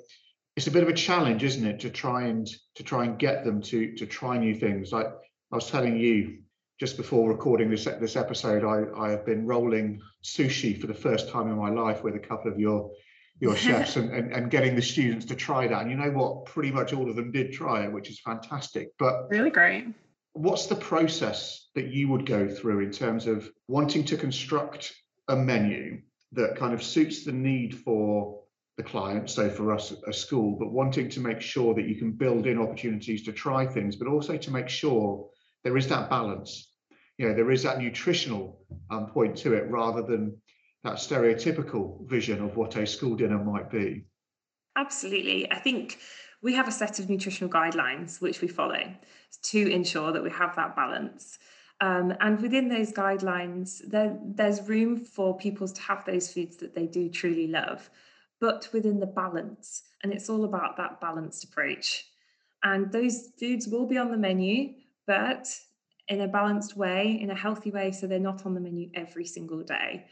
it's 0.57 0.67
a 0.67 0.71
bit 0.71 0.83
of 0.83 0.89
a 0.89 0.95
challenge, 0.95 1.45
isn't 1.45 1.67
it, 1.67 1.81
to 1.81 1.91
try 1.91 2.25
and 2.25 2.49
to 2.77 2.83
try 2.83 3.05
and 3.05 3.19
get 3.19 3.45
them 3.45 3.61
to 3.63 3.95
to 3.97 4.07
try 4.07 4.39
new 4.39 4.55
things. 4.55 4.91
Like 4.91 5.07
I 5.53 5.55
was 5.55 5.71
telling 5.71 5.97
you 5.99 6.39
just 6.81 6.97
before 6.97 7.29
recording 7.29 7.69
this 7.71 7.85
this 7.85 8.17
episode, 8.17 8.65
I 8.65 8.87
I 8.99 9.11
have 9.11 9.27
been 9.27 9.47
rolling 9.47 10.01
sushi 10.25 10.81
for 10.81 10.87
the 10.87 10.95
first 10.95 11.29
time 11.29 11.49
in 11.49 11.59
my 11.59 11.69
life 11.69 12.03
with 12.03 12.17
a 12.17 12.21
couple 12.21 12.51
of 12.51 12.59
your 12.59 12.91
your 13.39 13.55
chefs 13.65 13.97
and, 13.97 14.11
and, 14.11 14.33
and 14.33 14.51
getting 14.51 14.77
the 14.77 14.83
students 14.83 15.27
to 15.27 15.35
try 15.35 15.67
that. 15.67 15.83
And 15.83 15.91
you 15.91 15.99
know 15.99 16.11
what? 16.11 16.47
Pretty 16.47 16.71
much 16.71 16.95
all 16.95 17.11
of 17.11 17.17
them 17.17 17.33
did 17.33 17.53
try 17.53 17.85
it, 17.85 17.93
which 17.93 18.09
is 18.09 18.19
fantastic. 18.21 18.93
But 18.99 19.29
really 19.29 19.51
great 19.51 19.89
what's 20.35 20.67
the 20.67 20.77
process 20.77 21.69
that 21.75 21.87
you 21.87 22.09
would 22.09 22.27
go 22.27 22.49
through 22.49 22.81
in 22.81 22.91
terms 22.91 23.27
of 23.27 23.49
wanting 23.69 24.05
to 24.05 24.17
construct 24.17 24.93
a 25.29 25.37
menu 25.37 26.03
that 26.33 26.57
kind 26.57 26.75
of 26.75 26.83
suits 26.83 27.25
the 27.25 27.33
need 27.33 27.79
for 27.79 28.41
the 28.77 28.83
client, 28.83 29.31
so 29.31 29.49
for 29.49 29.73
us 29.73 29.93
a 30.09 30.13
school, 30.13 30.57
but 30.59 30.73
wanting 30.73 31.09
to 31.09 31.21
make 31.21 31.41
sure 31.41 31.75
that 31.75 31.89
you 31.89 31.95
can 31.95 32.11
build 32.11 32.47
in 32.47 32.59
opportunities 32.59 33.23
to 33.23 33.33
try 33.33 33.65
things, 33.65 33.95
but 33.95 34.09
also 34.09 34.37
to 34.37 34.51
make 34.51 34.69
sure 34.69 35.29
there 35.63 35.77
is 35.77 35.87
that 35.89 36.11
balance. 36.11 36.73
You 37.17 37.29
know, 37.29 37.35
there 37.35 37.53
is 37.53 37.63
that 37.63 37.79
nutritional 37.79 38.67
um, 38.91 39.07
point 39.07 39.37
to 39.39 39.55
it 39.55 39.71
rather 39.71 40.03
than 40.03 40.37
that 40.83 40.95
stereotypical 40.95 42.07
vision 42.09 42.43
of 42.43 42.57
what 42.57 42.75
a 42.75 42.85
school 42.85 43.15
dinner 43.15 43.43
might 43.43 43.71
be. 43.71 44.07
Absolutely. 44.77 45.51
I 45.53 45.61
think 45.61 45.99
we 46.45 46.53
have 46.53 46.69
a 46.69 46.73
set 46.73 46.99
of 46.99 47.09
nutritional 47.09 47.51
guidelines 47.51 48.21
which 48.21 48.43
we 48.43 48.49
follow 48.49 48.85
to 49.43 49.73
ensure 49.73 50.13
that 50.13 50.23
we 50.23 50.31
have 50.31 50.55
that 50.55 50.77
balance. 50.77 51.39
Um, 51.81 52.15
and 52.21 52.41
within 52.41 52.69
those 52.69 52.93
guidelines, 52.93 53.81
there, 53.89 54.17
there's 54.23 54.69
room 54.69 54.99
for 54.99 55.37
people 55.37 55.67
to 55.67 55.83
have 55.83 56.05
those 56.05 56.31
foods 56.31 56.57
that 56.59 56.75
they 56.75 56.87
do 56.87 57.09
truly 57.09 57.47
love, 57.47 57.89
but 58.41 58.69
within 58.75 59.01
the 59.01 59.07
balance. 59.07 59.85
And 60.03 60.13
it's 60.13 60.29
all 60.29 60.45
about 60.45 60.77
that 60.77 61.01
balanced 61.01 61.45
approach. 61.45 62.05
And 62.63 62.93
those 62.93 63.31
foods 63.41 63.67
will 63.67 63.87
be 63.87 63.97
on 63.97 64.11
the 64.11 64.19
menu, 64.19 64.75
but 65.07 65.49
in 66.09 66.21
a 66.21 66.29
balanced 66.29 66.77
way, 66.77 67.19
in 67.23 67.31
a 67.31 67.35
healthy 67.35 67.71
way, 67.71 67.91
so 67.91 68.07
they're 68.07 68.19
not 68.19 68.45
on 68.45 68.53
the 68.53 68.61
menu 68.61 68.91
every 68.93 69.25
single 69.25 69.63
day. 69.63 70.05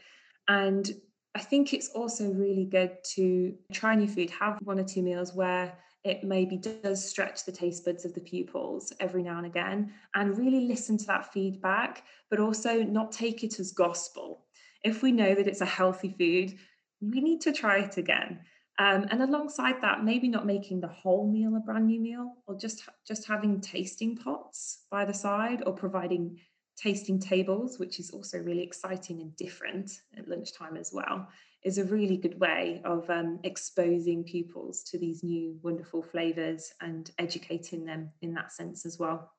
And 0.47 0.91
I 1.35 1.39
think 1.41 1.73
it's 1.73 1.89
also 1.89 2.31
really 2.31 2.65
good 2.65 2.97
to 3.15 3.53
try 3.71 3.93
new 3.93 4.07
food, 4.07 4.31
have 4.31 4.57
one 4.63 4.79
or 4.79 4.83
two 4.83 5.03
meals 5.03 5.33
where 5.35 5.77
it 6.03 6.23
maybe 6.23 6.57
does 6.57 7.07
stretch 7.07 7.45
the 7.45 7.51
taste 7.51 7.85
buds 7.85 8.03
of 8.03 8.13
the 8.13 8.19
pupils 8.19 8.91
every 8.99 9.23
now 9.23 9.37
and 9.37 9.45
again 9.45 9.93
and 10.15 10.37
really 10.37 10.61
listen 10.67 10.97
to 10.97 11.05
that 11.05 11.31
feedback, 11.31 12.03
but 12.29 12.39
also 12.39 12.83
not 12.83 13.11
take 13.11 13.43
it 13.43 13.59
as 13.59 13.71
gospel. 13.71 14.45
If 14.83 15.01
we 15.01 15.11
know 15.11 15.33
that 15.33 15.47
it's 15.47 15.61
a 15.61 15.65
healthy 15.65 16.13
food, 16.17 16.59
we 17.01 17.21
need 17.21 17.41
to 17.41 17.53
try 17.53 17.79
it 17.79 17.97
again. 17.97 18.39
Um, 18.79 19.05
and 19.11 19.21
alongside 19.21 19.81
that, 19.81 20.03
maybe 20.03 20.27
not 20.27 20.45
making 20.45 20.81
the 20.81 20.87
whole 20.87 21.29
meal 21.31 21.55
a 21.55 21.59
brand 21.59 21.87
new 21.87 22.01
meal, 22.01 22.33
or 22.47 22.57
just 22.57 22.89
just 23.07 23.27
having 23.27 23.61
tasting 23.61 24.17
pots 24.17 24.85
by 24.89 25.05
the 25.05 25.13
side, 25.13 25.61
or 25.65 25.73
providing 25.73 26.39
tasting 26.75 27.19
tables, 27.19 27.79
which 27.79 27.99
is 27.99 28.11
also 28.11 28.39
really 28.39 28.63
exciting 28.63 29.21
and 29.21 29.35
different 29.35 29.91
at 30.17 30.27
lunchtime 30.27 30.77
as 30.77 30.91
well, 30.93 31.27
is 31.63 31.77
a 31.77 31.85
really 31.85 32.17
good 32.17 32.39
way 32.39 32.81
of 32.83 33.09
um, 33.09 33.39
exposing 33.43 34.23
pupils 34.23 34.83
to 34.83 34.97
these 34.97 35.23
new 35.23 35.57
wonderful 35.61 36.01
flavours 36.01 36.71
and 36.81 37.11
educating 37.19 37.85
them 37.85 38.09
in 38.21 38.33
that 38.33 38.51
sense 38.51 38.85
as 38.85 38.99
well. 38.99 39.31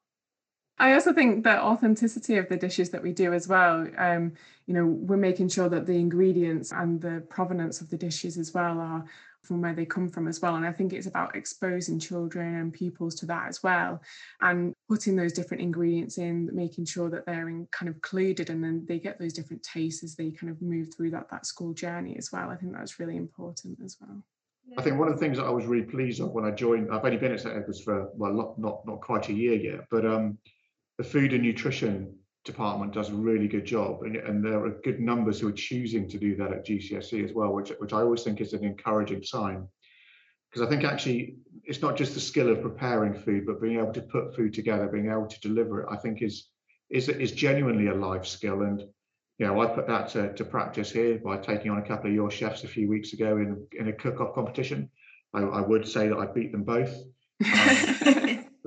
I 0.78 0.94
also 0.94 1.12
think 1.12 1.44
the 1.44 1.60
authenticity 1.62 2.36
of 2.36 2.48
the 2.48 2.56
dishes 2.56 2.90
that 2.90 3.02
we 3.02 3.12
do 3.12 3.32
as 3.32 3.46
well. 3.46 3.86
Um, 3.96 4.32
you 4.66 4.74
know, 4.74 4.86
we're 4.86 5.16
making 5.16 5.48
sure 5.48 5.68
that 5.68 5.86
the 5.86 5.98
ingredients 5.98 6.72
and 6.72 7.00
the 7.00 7.22
provenance 7.28 7.80
of 7.80 7.90
the 7.90 7.96
dishes 7.96 8.38
as 8.38 8.52
well 8.52 8.80
are 8.80 9.04
from 9.42 9.60
where 9.60 9.74
they 9.74 9.84
come 9.84 10.08
from 10.08 10.26
as 10.26 10.40
well. 10.40 10.56
And 10.56 10.66
I 10.66 10.72
think 10.72 10.92
it's 10.92 11.06
about 11.06 11.36
exposing 11.36 12.00
children 12.00 12.56
and 12.56 12.72
pupils 12.72 13.14
to 13.16 13.26
that 13.26 13.48
as 13.48 13.62
well, 13.62 14.00
and 14.40 14.74
putting 14.88 15.16
those 15.16 15.32
different 15.32 15.62
ingredients 15.62 16.18
in, 16.18 16.50
making 16.52 16.86
sure 16.86 17.10
that 17.10 17.26
they're 17.26 17.48
in, 17.48 17.68
kind 17.70 17.88
of 17.88 17.96
included, 17.96 18.50
and 18.50 18.64
then 18.64 18.84
they 18.88 18.98
get 18.98 19.18
those 19.18 19.34
different 19.34 19.62
tastes 19.62 20.02
as 20.02 20.16
they 20.16 20.30
kind 20.30 20.50
of 20.50 20.60
move 20.62 20.88
through 20.94 21.10
that 21.10 21.30
that 21.30 21.46
school 21.46 21.74
journey 21.74 22.16
as 22.16 22.32
well. 22.32 22.50
I 22.50 22.56
think 22.56 22.72
that's 22.72 22.98
really 22.98 23.16
important 23.16 23.78
as 23.84 23.96
well. 24.00 24.24
I 24.78 24.82
think 24.82 24.98
one 24.98 25.08
of 25.08 25.14
the 25.14 25.20
things 25.20 25.36
that 25.36 25.44
I 25.44 25.50
was 25.50 25.66
really 25.66 25.84
pleased 25.84 26.20
of 26.20 26.32
when 26.32 26.46
I 26.46 26.50
joined, 26.50 26.90
I've 26.90 27.04
only 27.04 27.18
been 27.18 27.32
at 27.32 27.40
St 27.40 27.54
Edwards 27.54 27.82
for 27.82 28.08
well, 28.14 28.32
not 28.32 28.58
not 28.58 28.86
not 28.86 29.00
quite 29.02 29.28
a 29.28 29.34
year 29.34 29.54
yet, 29.54 29.80
but 29.90 30.06
um, 30.06 30.38
the 30.98 31.04
food 31.04 31.32
and 31.32 31.42
nutrition 31.42 32.14
department 32.44 32.92
does 32.92 33.08
a 33.08 33.14
really 33.14 33.48
good 33.48 33.64
job 33.64 34.02
and, 34.02 34.16
and, 34.16 34.44
there 34.44 34.64
are 34.64 34.70
good 34.84 35.00
numbers 35.00 35.40
who 35.40 35.48
are 35.48 35.52
choosing 35.52 36.06
to 36.08 36.18
do 36.18 36.36
that 36.36 36.52
at 36.52 36.66
GCSE 36.66 37.24
as 37.24 37.32
well 37.32 37.52
which, 37.52 37.72
which 37.78 37.92
I 37.92 38.02
always 38.02 38.22
think 38.22 38.40
is 38.40 38.52
an 38.52 38.64
encouraging 38.64 39.22
sign. 39.22 39.66
Because 40.50 40.66
I 40.66 40.70
think 40.70 40.84
actually 40.84 41.36
it's 41.64 41.80
not 41.80 41.96
just 41.96 42.14
the 42.14 42.20
skill 42.20 42.50
of 42.50 42.60
preparing 42.60 43.14
food 43.14 43.46
but 43.46 43.62
being 43.62 43.78
able 43.78 43.94
to 43.94 44.02
put 44.02 44.36
food 44.36 44.52
together 44.52 44.86
being 44.88 45.10
able 45.10 45.26
to 45.26 45.40
deliver 45.40 45.82
it 45.82 45.88
I 45.90 45.96
think 45.96 46.22
is 46.22 46.48
is 46.90 47.08
is 47.08 47.32
genuinely 47.32 47.88
a 47.88 47.94
life 47.94 48.26
skill. 48.26 48.62
And 48.62 48.80
you 49.38 49.46
know 49.46 49.60
I 49.60 49.66
put 49.66 49.86
that 49.88 50.10
to, 50.10 50.32
to 50.34 50.44
practice 50.44 50.92
here 50.92 51.18
by 51.18 51.38
taking 51.38 51.70
on 51.70 51.78
a 51.78 51.86
couple 51.86 52.10
of 52.10 52.14
your 52.14 52.30
chefs 52.30 52.62
a 52.62 52.68
few 52.68 52.88
weeks 52.88 53.14
ago 53.14 53.38
in 53.38 53.66
in 53.72 53.88
a 53.88 53.92
cook-off 53.92 54.34
competition. 54.34 54.90
I, 55.32 55.40
I 55.40 55.60
would 55.60 55.88
say 55.88 56.08
that 56.08 56.18
I 56.18 56.26
beat 56.26 56.52
them 56.52 56.64
both. 56.64 56.94
Um, 57.44 58.23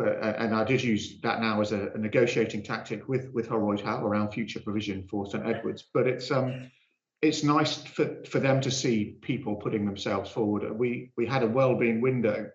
uh, 0.10 0.36
and 0.38 0.56
I 0.56 0.64
did 0.64 0.84
use 0.84 1.20
that 1.22 1.42
now 1.42 1.62
as 1.62 1.72
a, 1.72 1.92
a, 1.94 1.98
negotiating 1.98 2.64
tactic 2.64 3.08
with 3.08 3.32
with 3.34 3.48
Holroyd 3.48 3.82
Howe 3.82 4.06
around 4.06 4.32
future 4.32 4.60
provision 4.60 5.08
for 5.08 5.30
St 5.30 5.46
Edwards. 5.46 5.86
But 5.94 6.08
it's 6.08 6.32
um 6.32 6.72
it's 7.22 7.44
nice 7.44 7.78
for, 7.78 8.24
for 8.26 8.40
them 8.40 8.62
to 8.62 8.70
see 8.70 9.18
people 9.22 9.56
putting 9.56 9.86
themselves 9.86 10.30
forward. 10.32 10.72
We 10.78 11.12
we 11.18 11.26
had 11.26 11.44
a 11.44 11.48
well-being 11.48 12.02
window 12.02 12.50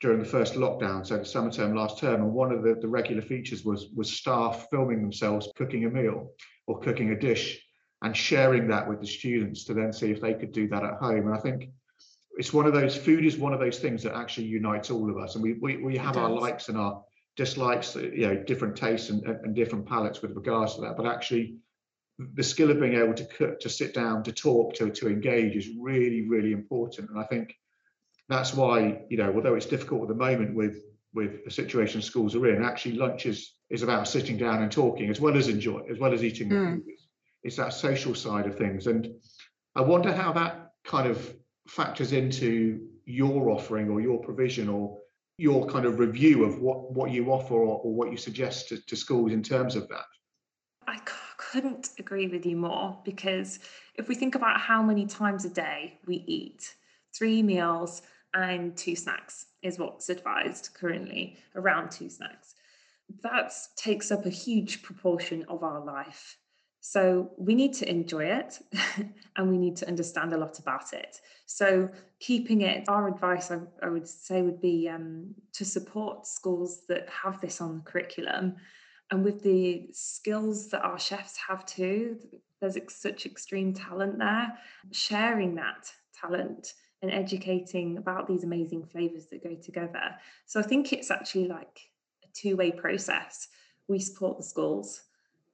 during 0.00 0.20
the 0.20 0.24
first 0.24 0.54
lockdown, 0.54 1.04
so 1.04 1.18
the 1.18 1.24
summer 1.24 1.50
term 1.50 1.74
last 1.74 1.98
term, 1.98 2.22
and 2.22 2.32
one 2.32 2.52
of 2.52 2.62
the, 2.62 2.74
the 2.74 2.88
regular 2.88 3.22
features 3.22 3.64
was 3.64 3.88
was 3.94 4.10
staff 4.10 4.68
filming 4.70 5.02
themselves 5.02 5.48
cooking 5.56 5.84
a 5.84 5.90
meal 5.90 6.32
or 6.66 6.80
cooking 6.80 7.10
a 7.10 7.18
dish 7.18 7.60
and 8.02 8.16
sharing 8.16 8.68
that 8.68 8.88
with 8.88 9.00
the 9.00 9.06
students 9.06 9.64
to 9.64 9.74
then 9.74 9.92
see 9.92 10.10
if 10.10 10.20
they 10.20 10.34
could 10.34 10.52
do 10.52 10.68
that 10.68 10.84
at 10.84 10.94
home. 10.94 11.26
And 11.26 11.34
I 11.34 11.40
think 11.40 11.70
it's 12.38 12.52
one 12.52 12.66
of 12.66 12.72
those 12.72 12.96
food 12.96 13.26
is 13.26 13.36
one 13.36 13.52
of 13.52 13.58
those 13.58 13.80
things 13.80 14.04
that 14.04 14.14
actually 14.14 14.46
unites 14.46 14.90
all 14.90 15.10
of 15.10 15.18
us. 15.18 15.34
And 15.34 15.42
we 15.42 15.54
we, 15.54 15.76
we 15.76 15.96
have 15.98 16.16
our 16.16 16.30
likes 16.30 16.68
and 16.68 16.78
our 16.78 17.02
dislikes 17.36 17.96
you 17.96 18.28
know 18.28 18.36
different 18.36 18.76
tastes 18.76 19.10
and, 19.10 19.22
and 19.26 19.54
different 19.54 19.86
palates 19.86 20.22
with 20.22 20.34
regards 20.36 20.76
to 20.76 20.82
that. 20.82 20.96
But 20.96 21.06
actually 21.06 21.56
the 22.34 22.42
skill 22.42 22.70
of 22.70 22.80
being 22.80 22.94
able 22.94 23.14
to 23.14 23.24
cook 23.24 23.60
to 23.60 23.68
sit 23.68 23.92
down 23.92 24.22
to 24.22 24.32
talk 24.32 24.74
to 24.74 24.88
to 24.90 25.08
engage 25.08 25.56
is 25.56 25.68
really 25.80 26.28
really 26.28 26.52
important. 26.52 27.10
And 27.10 27.18
i 27.18 27.24
think 27.24 27.54
that's 28.28 28.54
why 28.54 29.02
you 29.10 29.16
know 29.16 29.32
although 29.34 29.56
it's 29.56 29.66
difficult 29.66 30.02
at 30.02 30.08
the 30.08 30.14
moment 30.14 30.54
with 30.54 30.84
with 31.14 31.44
the 31.44 31.50
situation 31.50 32.00
schools 32.00 32.36
are 32.36 32.46
in 32.46 32.64
actually 32.64 32.94
lunch 32.94 33.26
is 33.26 33.54
is 33.68 33.82
about 33.82 34.06
sitting 34.06 34.36
down 34.36 34.62
and 34.62 34.70
talking 34.70 35.10
as 35.10 35.20
well 35.20 35.36
as 35.36 35.48
enjoy 35.48 35.80
as 35.90 35.98
well 35.98 36.12
as 36.12 36.22
eating 36.22 36.50
mm. 36.50 36.80
it's 37.42 37.56
that 37.56 37.72
social 37.72 38.14
side 38.14 38.46
of 38.46 38.56
things. 38.56 38.86
And 38.86 39.08
i 39.74 39.80
wonder 39.80 40.12
how 40.12 40.32
that 40.34 40.72
kind 40.84 41.08
of 41.08 41.34
factors 41.68 42.12
into 42.12 42.88
your 43.04 43.50
offering 43.50 43.88
or 43.88 44.00
your 44.00 44.18
provision 44.18 44.68
or 44.68 44.98
your 45.36 45.66
kind 45.66 45.86
of 45.86 45.98
review 45.98 46.44
of 46.44 46.60
what, 46.60 46.92
what 46.92 47.10
you 47.10 47.30
offer 47.30 47.54
or, 47.54 47.80
or 47.82 47.94
what 47.94 48.10
you 48.10 48.16
suggest 48.16 48.68
to, 48.68 48.84
to 48.86 48.96
schools 48.96 49.32
in 49.32 49.42
terms 49.42 49.76
of 49.76 49.88
that? 49.88 50.04
I 50.86 50.98
couldn't 51.36 51.90
agree 51.98 52.26
with 52.26 52.44
you 52.44 52.56
more 52.56 52.98
because 53.04 53.60
if 53.94 54.08
we 54.08 54.14
think 54.14 54.34
about 54.34 54.60
how 54.60 54.82
many 54.82 55.06
times 55.06 55.44
a 55.44 55.50
day 55.50 55.98
we 56.06 56.24
eat, 56.26 56.74
three 57.14 57.42
meals 57.42 58.02
and 58.34 58.76
two 58.76 58.96
snacks 58.96 59.46
is 59.62 59.78
what's 59.78 60.08
advised 60.08 60.70
currently, 60.74 61.36
around 61.54 61.90
two 61.90 62.08
snacks. 62.08 62.54
That 63.22 63.54
takes 63.76 64.10
up 64.10 64.26
a 64.26 64.30
huge 64.30 64.82
proportion 64.82 65.44
of 65.48 65.62
our 65.62 65.84
life. 65.84 66.37
So 66.80 67.30
we 67.36 67.54
need 67.54 67.74
to 67.74 67.90
enjoy 67.90 68.24
it 68.24 68.58
and 69.36 69.50
we 69.50 69.58
need 69.58 69.76
to 69.76 69.88
understand 69.88 70.32
a 70.32 70.38
lot 70.38 70.58
about 70.58 70.92
it. 70.92 71.20
So 71.46 71.90
keeping 72.20 72.62
it, 72.62 72.88
our 72.88 73.08
advice 73.08 73.50
I, 73.50 73.58
I 73.82 73.88
would 73.88 74.06
say 74.06 74.42
would 74.42 74.60
be 74.60 74.88
um, 74.88 75.34
to 75.54 75.64
support 75.64 76.26
schools 76.26 76.82
that 76.88 77.08
have 77.08 77.40
this 77.40 77.60
on 77.60 77.76
the 77.76 77.90
curriculum. 77.90 78.56
And 79.10 79.24
with 79.24 79.42
the 79.42 79.88
skills 79.92 80.68
that 80.68 80.82
our 80.82 80.98
chefs 80.98 81.36
have 81.48 81.66
too, 81.66 82.18
there's 82.60 82.76
such 82.88 83.26
extreme 83.26 83.72
talent 83.72 84.18
there, 84.18 84.52
sharing 84.92 85.54
that 85.56 85.90
talent 86.20 86.74
and 87.02 87.10
educating 87.10 87.96
about 87.96 88.26
these 88.26 88.44
amazing 88.44 88.84
flavors 88.84 89.26
that 89.26 89.42
go 89.42 89.54
together. 89.54 90.14
So 90.46 90.60
I 90.60 90.64
think 90.64 90.92
it's 90.92 91.10
actually 91.10 91.48
like 91.48 91.80
a 92.24 92.28
two 92.34 92.56
way 92.56 92.72
process. 92.72 93.48
We 93.88 93.98
support 93.98 94.36
the 94.36 94.44
schools 94.44 95.02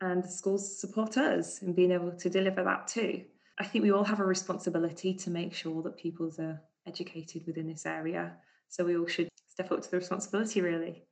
and 0.00 0.22
the 0.22 0.28
schools 0.28 0.80
support 0.80 1.16
us 1.16 1.62
in 1.62 1.72
being 1.72 1.92
able 1.92 2.12
to 2.12 2.30
deliver 2.30 2.64
that 2.64 2.88
too. 2.88 3.24
I 3.58 3.64
think 3.64 3.84
we 3.84 3.92
all 3.92 4.04
have 4.04 4.20
a 4.20 4.24
responsibility 4.24 5.14
to 5.14 5.30
make 5.30 5.54
sure 5.54 5.82
that 5.82 5.96
pupils 5.96 6.38
are 6.38 6.60
educated 6.86 7.46
within 7.46 7.68
this 7.68 7.86
area. 7.86 8.36
So 8.68 8.84
we 8.84 8.96
all 8.96 9.06
should 9.06 9.28
step 9.48 9.70
up 9.70 9.82
to 9.82 9.90
the 9.90 9.98
responsibility 9.98 10.60
really. 10.60 11.04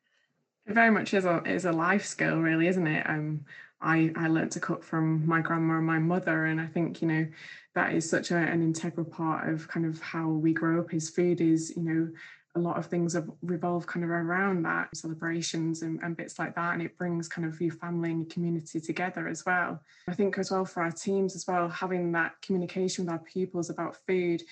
It 0.67 0.75
very 0.75 0.91
much 0.91 1.15
is 1.15 1.25
a 1.25 1.43
is 1.45 1.65
a 1.65 1.73
life 1.73 2.05
skill, 2.05 2.39
really, 2.39 2.69
isn't 2.69 2.87
it? 2.87 3.09
Um, 3.09 3.45
I 3.81 4.12
I 4.17 4.29
learned 4.29 4.53
to 4.53 4.61
cook 4.61 4.85
from 4.85 5.27
my 5.27 5.41
grandma 5.41 5.79
and 5.79 5.87
my 5.87 5.99
mother, 5.99 6.47
and 6.47 6.61
I 6.61 6.67
think 6.67 7.03
you 7.03 7.09
know 7.09 7.27
that 7.75 7.93
is 7.93 8.09
such 8.09 8.31
a, 8.31 8.37
an 8.37 8.62
integral 8.62 9.07
part 9.07 9.49
of 9.49 9.67
kind 9.67 9.87
of 9.87 10.01
how 10.01 10.29
we 10.29 10.53
grow 10.53 10.81
up. 10.81 10.95
Is 10.95 11.11
food 11.11 11.41
is 11.41 11.75
you 11.77 11.83
know 11.83 12.09
a 12.54 12.59
lot 12.59 12.76
of 12.76 12.87
things 12.87 13.14
have 13.14 13.30
revolve 13.40 13.87
kind 13.87 14.04
of 14.04 14.11
around 14.11 14.62
that 14.62 14.94
celebrations 14.94 15.82
and, 15.82 15.99
and, 16.02 16.16
bits 16.16 16.38
like 16.38 16.54
that 16.54 16.75
and 16.75 16.82
it 16.82 16.99
brings 16.99 17.26
kind 17.26 17.47
of 17.49 17.59
your 17.61 17.73
family 17.73 18.11
and 18.11 18.21
your 18.21 18.28
community 18.28 18.78
together 18.78 19.26
as 19.26 19.44
well. 19.47 19.80
I 20.09 20.14
think 20.14 20.37
as 20.38 20.50
well 20.50 20.64
for 20.64 20.82
our 20.82 20.90
teams 20.90 21.35
as 21.35 21.47
well 21.47 21.68
having 21.68 22.12
that 22.12 22.32
communication 22.42 23.04
with 23.04 23.12
our 23.12 23.21
pupils 23.21 23.71
about 23.71 23.97
food 24.06 24.42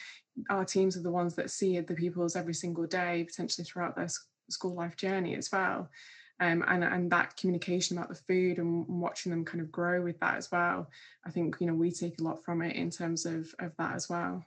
our 0.48 0.64
teams 0.64 0.96
are 0.96 1.02
the 1.02 1.10
ones 1.10 1.34
that 1.34 1.50
see 1.50 1.78
the 1.80 1.94
pupils 1.94 2.36
every 2.36 2.54
single 2.54 2.86
day 2.86 3.24
potentially 3.24 3.64
throughout 3.64 3.96
their 3.96 4.08
school 4.48 4.74
life 4.74 4.96
journey 4.96 5.34
as 5.36 5.50
well. 5.52 5.88
Um, 6.42 6.64
and, 6.68 6.82
and 6.82 7.12
that 7.12 7.36
communication 7.36 7.98
about 7.98 8.08
the 8.08 8.14
food 8.14 8.56
and 8.56 8.86
watching 8.88 9.30
them 9.30 9.44
kind 9.44 9.60
of 9.60 9.70
grow 9.70 10.00
with 10.00 10.18
that 10.20 10.38
as 10.38 10.50
well 10.50 10.88
i 11.26 11.30
think 11.30 11.56
you 11.60 11.66
know 11.66 11.74
we 11.74 11.90
take 11.90 12.18
a 12.18 12.22
lot 12.22 12.42
from 12.42 12.62
it 12.62 12.76
in 12.76 12.88
terms 12.88 13.26
of, 13.26 13.54
of 13.58 13.76
that 13.76 13.94
as 13.94 14.08
well. 14.08 14.42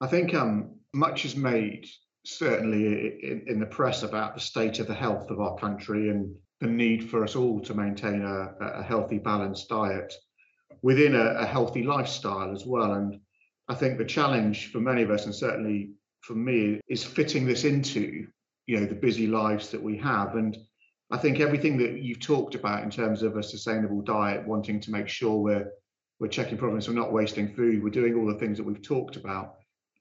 I 0.00 0.08
think 0.08 0.34
um, 0.34 0.70
much 0.92 1.24
is 1.24 1.36
made 1.36 1.88
certainly 2.28 3.18
in, 3.22 3.42
in, 3.46 3.58
the 3.58 3.66
press 3.66 4.02
about 4.02 4.34
the 4.34 4.40
state 4.40 4.78
of 4.80 4.86
the 4.86 4.94
health 4.94 5.30
of 5.30 5.40
our 5.40 5.56
country 5.56 6.10
and 6.10 6.34
the 6.60 6.66
need 6.66 7.08
for 7.08 7.24
us 7.24 7.34
all 7.34 7.60
to 7.60 7.74
maintain 7.74 8.22
a, 8.22 8.54
a 8.60 8.82
healthy, 8.82 9.18
balanced 9.18 9.68
diet 9.68 10.12
within 10.82 11.14
a, 11.14 11.24
a, 11.38 11.46
healthy 11.46 11.82
lifestyle 11.82 12.52
as 12.52 12.66
well. 12.66 12.92
And 12.92 13.18
I 13.68 13.74
think 13.74 13.96
the 13.96 14.04
challenge 14.04 14.70
for 14.70 14.78
many 14.78 15.02
of 15.02 15.10
us, 15.10 15.24
and 15.24 15.34
certainly 15.34 15.92
for 16.20 16.34
me, 16.34 16.80
is 16.88 17.02
fitting 17.02 17.46
this 17.46 17.64
into 17.64 18.26
you 18.66 18.78
know 18.78 18.86
the 18.86 18.94
busy 18.94 19.26
lives 19.26 19.70
that 19.70 19.82
we 19.82 19.96
have. 19.96 20.34
And 20.34 20.56
I 21.10 21.16
think 21.16 21.40
everything 21.40 21.78
that 21.78 22.02
you've 22.02 22.20
talked 22.20 22.54
about 22.54 22.82
in 22.84 22.90
terms 22.90 23.22
of 23.22 23.36
a 23.36 23.42
sustainable 23.42 24.02
diet, 24.02 24.46
wanting 24.46 24.80
to 24.80 24.90
make 24.90 25.08
sure 25.08 25.38
we're 25.38 25.70
we're 26.20 26.28
checking 26.28 26.58
provenance, 26.58 26.88
we're 26.88 26.94
not 26.94 27.12
wasting 27.12 27.54
food, 27.54 27.82
we're 27.82 27.90
doing 27.90 28.14
all 28.14 28.26
the 28.26 28.38
things 28.38 28.58
that 28.58 28.64
we've 28.64 28.82
talked 28.82 29.16
about 29.16 29.54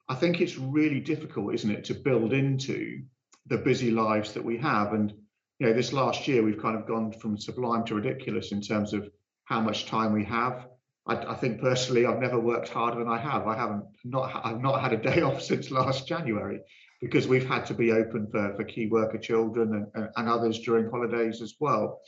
I 0.09 0.15
think 0.15 0.39
it's 0.39 0.57
really 0.57 0.99
difficult, 0.99 1.53
isn't 1.53 1.71
it, 1.71 1.83
to 1.85 1.93
build 1.93 2.33
into 2.33 3.01
the 3.47 3.57
busy 3.57 3.91
lives 3.91 4.33
that 4.33 4.43
we 4.43 4.57
have. 4.57 4.93
And 4.93 5.13
you 5.59 5.67
know, 5.67 5.73
this 5.73 5.93
last 5.93 6.27
year 6.27 6.43
we've 6.43 6.61
kind 6.61 6.77
of 6.77 6.87
gone 6.87 7.11
from 7.11 7.37
sublime 7.37 7.83
to 7.85 7.95
ridiculous 7.95 8.51
in 8.51 8.61
terms 8.61 8.93
of 8.93 9.09
how 9.45 9.59
much 9.61 9.85
time 9.85 10.13
we 10.13 10.23
have. 10.25 10.67
I, 11.07 11.15
I, 11.15 11.35
think 11.35 11.61
personally, 11.61 12.05
I've 12.05 12.19
never 12.19 12.39
worked 12.39 12.69
harder 12.69 12.99
than 12.99 13.07
I 13.07 13.17
have. 13.17 13.47
I 13.47 13.55
haven't 13.55 13.85
not 14.03 14.45
I've 14.45 14.61
not 14.61 14.81
had 14.81 14.93
a 14.93 14.97
day 14.97 15.21
off 15.27 15.41
since 15.41 15.71
last 15.71 16.07
January 16.07 16.59
because 17.01 17.27
we've 17.27 17.47
had 17.47 17.65
to 17.67 17.73
be 17.73 17.91
open 17.91 18.27
for, 18.31 18.55
for 18.55 18.63
key 18.63 18.87
worker 18.87 19.17
children 19.17 19.87
and, 19.93 20.09
and 20.15 20.29
others 20.29 20.59
during 20.59 20.89
holidays 20.89 21.41
as 21.41 21.55
well. 21.59 22.01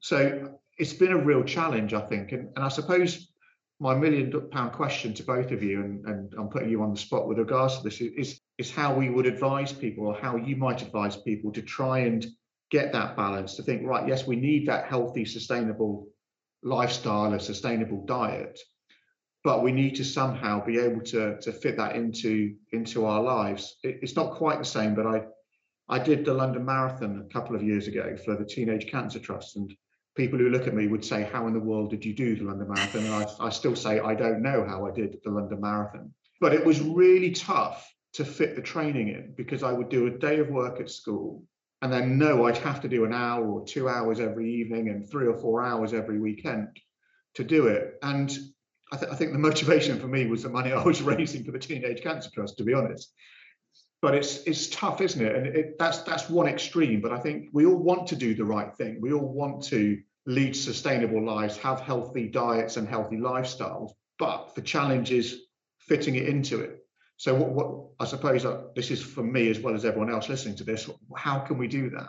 So 0.00 0.58
it's 0.78 0.92
been 0.92 1.12
a 1.12 1.24
real 1.24 1.42
challenge, 1.42 1.92
I 1.92 2.00
think. 2.00 2.32
And, 2.32 2.48
and 2.56 2.64
I 2.64 2.68
suppose 2.68 3.31
my 3.82 3.96
million 3.96 4.30
pound 4.52 4.72
question 4.72 5.12
to 5.12 5.24
both 5.24 5.50
of 5.50 5.60
you, 5.60 5.80
and, 5.80 6.06
and 6.06 6.32
I'm 6.38 6.48
putting 6.48 6.70
you 6.70 6.82
on 6.82 6.92
the 6.92 7.00
spot 7.00 7.26
with 7.26 7.38
regards 7.38 7.78
to 7.78 7.82
this, 7.82 8.00
is, 8.00 8.40
is 8.56 8.70
how 8.70 8.94
we 8.94 9.10
would 9.10 9.26
advise 9.26 9.72
people 9.72 10.06
or 10.06 10.14
how 10.14 10.36
you 10.36 10.54
might 10.54 10.82
advise 10.82 11.16
people 11.16 11.50
to 11.50 11.62
try 11.62 11.98
and 11.98 12.24
get 12.70 12.92
that 12.92 13.16
balance 13.16 13.56
to 13.56 13.62
think, 13.64 13.82
right, 13.84 14.06
yes, 14.06 14.24
we 14.24 14.36
need 14.36 14.68
that 14.68 14.84
healthy, 14.84 15.24
sustainable 15.24 16.06
lifestyle, 16.62 17.34
a 17.34 17.40
sustainable 17.40 18.04
diet, 18.06 18.56
but 19.42 19.64
we 19.64 19.72
need 19.72 19.96
to 19.96 20.04
somehow 20.04 20.64
be 20.64 20.78
able 20.78 21.00
to, 21.00 21.40
to 21.40 21.52
fit 21.52 21.76
that 21.76 21.96
into, 21.96 22.54
into 22.70 23.04
our 23.04 23.20
lives. 23.20 23.78
It, 23.82 23.98
it's 24.00 24.14
not 24.14 24.36
quite 24.36 24.60
the 24.60 24.64
same, 24.64 24.94
but 24.94 25.08
I, 25.08 25.24
I 25.88 25.98
did 25.98 26.24
the 26.24 26.34
London 26.34 26.64
Marathon 26.64 27.26
a 27.28 27.34
couple 27.34 27.56
of 27.56 27.64
years 27.64 27.88
ago 27.88 28.16
for 28.24 28.36
the 28.36 28.44
Teenage 28.44 28.86
Cancer 28.86 29.18
Trust. 29.18 29.56
And 29.56 29.74
people 30.14 30.38
who 30.38 30.50
look 30.50 30.66
at 30.66 30.74
me 30.74 30.86
would 30.86 31.04
say, 31.04 31.28
How 31.32 31.46
in 31.46 31.52
the 31.52 31.60
world 31.60 31.90
did 31.90 32.04
you 32.04 32.14
do 32.14 32.36
the 32.36 32.44
London 32.44 32.68
Marathon? 32.68 33.04
And 33.04 33.14
I, 33.14 33.26
I 33.40 33.50
still 33.50 33.76
say, 33.76 34.00
I 34.00 34.14
don't 34.14 34.42
know 34.42 34.64
how 34.66 34.86
I 34.86 34.90
did 34.90 35.18
the 35.24 35.30
London 35.30 35.60
Marathon. 35.60 36.12
But 36.40 36.54
it 36.54 36.64
was 36.64 36.80
really 36.80 37.30
tough 37.30 37.88
to 38.14 38.24
fit 38.24 38.56
the 38.56 38.62
training 38.62 39.08
in 39.08 39.34
because 39.36 39.62
I 39.62 39.72
would 39.72 39.88
do 39.88 40.06
a 40.06 40.10
day 40.10 40.38
of 40.38 40.48
work 40.48 40.80
at 40.80 40.90
school 40.90 41.44
and 41.80 41.92
then 41.92 42.18
know 42.18 42.46
I'd 42.46 42.58
have 42.58 42.80
to 42.82 42.88
do 42.88 43.04
an 43.04 43.12
hour 43.12 43.44
or 43.44 43.64
two 43.64 43.88
hours 43.88 44.20
every 44.20 44.52
evening 44.54 44.88
and 44.88 45.08
three 45.08 45.26
or 45.26 45.36
four 45.36 45.62
hours 45.62 45.92
every 45.92 46.18
weekend 46.18 46.68
to 47.34 47.44
do 47.44 47.66
it. 47.66 47.94
And 48.02 48.30
I, 48.92 48.96
th- 48.96 49.10
I, 49.10 49.16
think 49.16 49.32
the 49.32 49.38
motivation 49.38 49.98
for 49.98 50.06
me 50.06 50.26
was 50.26 50.42
the 50.42 50.50
money 50.50 50.72
I 50.72 50.82
was 50.82 51.02
raising 51.02 51.44
for 51.44 51.50
the 51.50 51.58
Teenage 51.58 52.02
Cancer 52.02 52.30
Trust, 52.32 52.58
to 52.58 52.64
be 52.64 52.74
honest. 52.74 53.12
But 54.02 54.16
it's 54.16 54.42
it's 54.44 54.66
tough, 54.68 55.00
isn't 55.00 55.24
it? 55.24 55.34
And 55.34 55.46
it, 55.46 55.78
that's 55.78 56.02
that's 56.02 56.28
one 56.28 56.48
extreme. 56.48 57.00
But 57.00 57.12
I 57.12 57.18
think 57.18 57.48
we 57.52 57.64
all 57.64 57.76
want 57.76 58.08
to 58.08 58.16
do 58.16 58.34
the 58.34 58.44
right 58.44 58.74
thing. 58.76 59.00
We 59.00 59.12
all 59.12 59.32
want 59.32 59.62
to 59.64 59.98
lead 60.26 60.54
sustainable 60.54 61.24
lives, 61.24 61.56
have 61.58 61.80
healthy 61.80 62.28
diets 62.28 62.76
and 62.76 62.88
healthy 62.88 63.16
lifestyles. 63.16 63.92
But 64.18 64.54
the 64.54 64.62
challenge 64.62 65.12
is 65.12 65.42
fitting 65.78 66.16
it 66.16 66.28
into 66.28 66.60
it. 66.60 66.84
So 67.16 67.34
what, 67.34 67.50
what 67.50 67.86
I 68.00 68.04
suppose 68.04 68.44
uh, 68.44 68.64
this 68.74 68.90
is 68.90 69.00
for 69.00 69.22
me 69.22 69.48
as 69.48 69.60
well 69.60 69.74
as 69.74 69.84
everyone 69.84 70.12
else 70.12 70.28
listening 70.28 70.56
to 70.56 70.64
this. 70.64 70.90
How 71.16 71.38
can 71.38 71.56
we 71.56 71.68
do 71.68 71.88
that? 71.90 72.08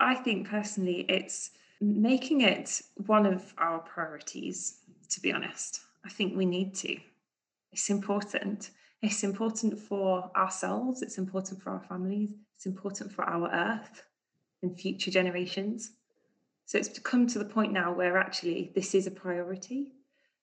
I 0.00 0.14
think 0.14 0.48
personally, 0.48 1.06
it's 1.08 1.50
making 1.80 2.42
it 2.42 2.82
one 3.06 3.24
of 3.24 3.54
our 3.56 3.78
priorities. 3.78 4.80
To 5.10 5.20
be 5.20 5.32
honest, 5.32 5.80
I 6.04 6.10
think 6.10 6.36
we 6.36 6.44
need 6.44 6.74
to. 6.76 6.98
It's 7.72 7.88
important. 7.88 8.70
It's 9.02 9.22
important 9.22 9.78
for 9.78 10.30
ourselves. 10.36 11.02
It's 11.02 11.18
important 11.18 11.62
for 11.62 11.70
our 11.70 11.82
families. 11.82 12.30
It's 12.56 12.66
important 12.66 13.12
for 13.12 13.24
our 13.24 13.50
earth 13.52 14.02
and 14.62 14.78
future 14.78 15.10
generations. 15.10 15.92
So 16.66 16.78
it's 16.78 16.98
come 16.98 17.26
to 17.28 17.38
the 17.38 17.44
point 17.44 17.72
now 17.72 17.94
where 17.94 18.18
actually 18.18 18.72
this 18.74 18.94
is 18.94 19.06
a 19.06 19.10
priority 19.10 19.92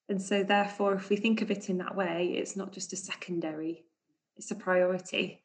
and 0.07 0.21
so, 0.21 0.43
therefore, 0.43 0.93
if 0.93 1.09
we 1.09 1.15
think 1.15 1.41
of 1.41 1.49
it 1.49 1.69
in 1.69 1.79
that 1.79 1.95
way, 1.95 2.35
it's 2.37 2.55
not 2.55 2.71
just 2.71 2.93
a 2.93 2.95
secondary, 2.95 3.85
it's 4.37 4.51
a 4.51 4.55
priority. 4.55 5.41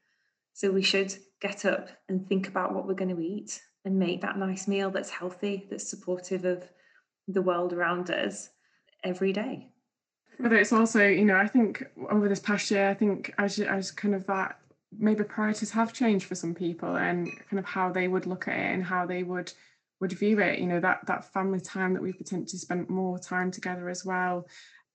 So, 0.52 0.70
we 0.70 0.82
should 0.82 1.14
get 1.40 1.64
up 1.64 1.88
and 2.08 2.26
think 2.26 2.48
about 2.48 2.74
what 2.74 2.86
we're 2.86 2.94
going 2.94 3.14
to 3.14 3.22
eat 3.22 3.60
and 3.84 3.98
make 3.98 4.20
that 4.20 4.38
nice 4.38 4.68
meal 4.68 4.90
that's 4.90 5.08
healthy, 5.08 5.66
that's 5.70 5.88
supportive 5.88 6.44
of 6.44 6.68
the 7.26 7.40
world 7.40 7.72
around 7.72 8.10
us 8.10 8.50
every 9.02 9.32
day. 9.32 9.70
But 10.42 10.52
it's 10.52 10.72
also, 10.72 11.06
you 11.06 11.24
know, 11.24 11.36
I 11.36 11.46
think 11.46 11.84
over 12.08 12.28
this 12.28 12.40
past 12.40 12.70
year, 12.70 12.88
I 12.88 12.94
think 12.94 13.34
as, 13.38 13.58
as 13.60 13.90
kind 13.90 14.14
of 14.14 14.26
that 14.26 14.58
maybe 14.98 15.22
priorities 15.22 15.70
have 15.70 15.92
changed 15.92 16.26
for 16.26 16.34
some 16.34 16.54
people 16.54 16.96
and 16.96 17.26
kind 17.48 17.58
of 17.58 17.64
how 17.64 17.92
they 17.92 18.08
would 18.08 18.26
look 18.26 18.48
at 18.48 18.56
it 18.56 18.74
and 18.74 18.84
how 18.84 19.06
they 19.06 19.22
would 19.22 19.52
would 20.00 20.12
view 20.12 20.40
it 20.40 20.58
you 20.58 20.66
know 20.66 20.80
that 20.80 20.98
that 21.06 21.30
family 21.32 21.60
time 21.60 21.92
that 21.92 22.02
we've 22.02 22.18
potentially 22.18 22.58
spent 22.58 22.90
more 22.90 23.18
time 23.18 23.50
together 23.50 23.88
as 23.88 24.04
well 24.04 24.48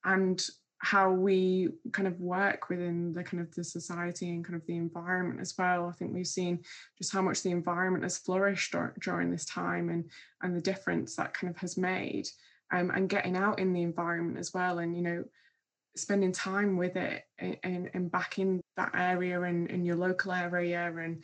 and 0.03 0.49
how 0.79 1.11
we 1.11 1.69
kind 1.93 2.07
of 2.07 2.19
work 2.19 2.69
within 2.69 3.13
the 3.13 3.23
kind 3.23 3.41
of 3.41 3.53
the 3.55 3.63
society 3.63 4.29
and 4.29 4.45
kind 4.45 4.55
of 4.55 4.65
the 4.67 4.75
environment 4.75 5.39
as 5.39 5.55
well. 5.57 5.87
I 5.87 5.93
think 5.93 6.13
we've 6.13 6.27
seen 6.27 6.59
just 6.97 7.11
how 7.11 7.23
much 7.23 7.41
the 7.41 7.49
environment 7.49 8.03
has 8.03 8.19
flourished 8.19 8.75
during 8.99 9.31
this 9.31 9.45
time 9.45 9.89
and 9.89 10.09
and 10.43 10.55
the 10.55 10.61
difference 10.61 11.15
that 11.15 11.33
kind 11.33 11.49
of 11.49 11.59
has 11.59 11.75
made. 11.75 12.27
Um, 12.71 12.89
and 12.89 13.07
getting 13.07 13.35
out 13.35 13.59
in 13.59 13.73
the 13.73 13.83
environment 13.83 14.39
as 14.39 14.53
well, 14.53 14.79
and 14.79 14.95
you 14.95 15.03
know, 15.03 15.23
spending 15.95 16.31
time 16.31 16.77
with 16.77 16.95
it 16.95 17.23
and, 17.39 17.89
and 17.93 18.11
back 18.11 18.37
in 18.39 18.61
that 18.75 18.91
area 18.95 19.41
and 19.41 19.69
in 19.69 19.85
your 19.85 19.95
local 19.95 20.31
area 20.31 20.91
and 20.97 21.23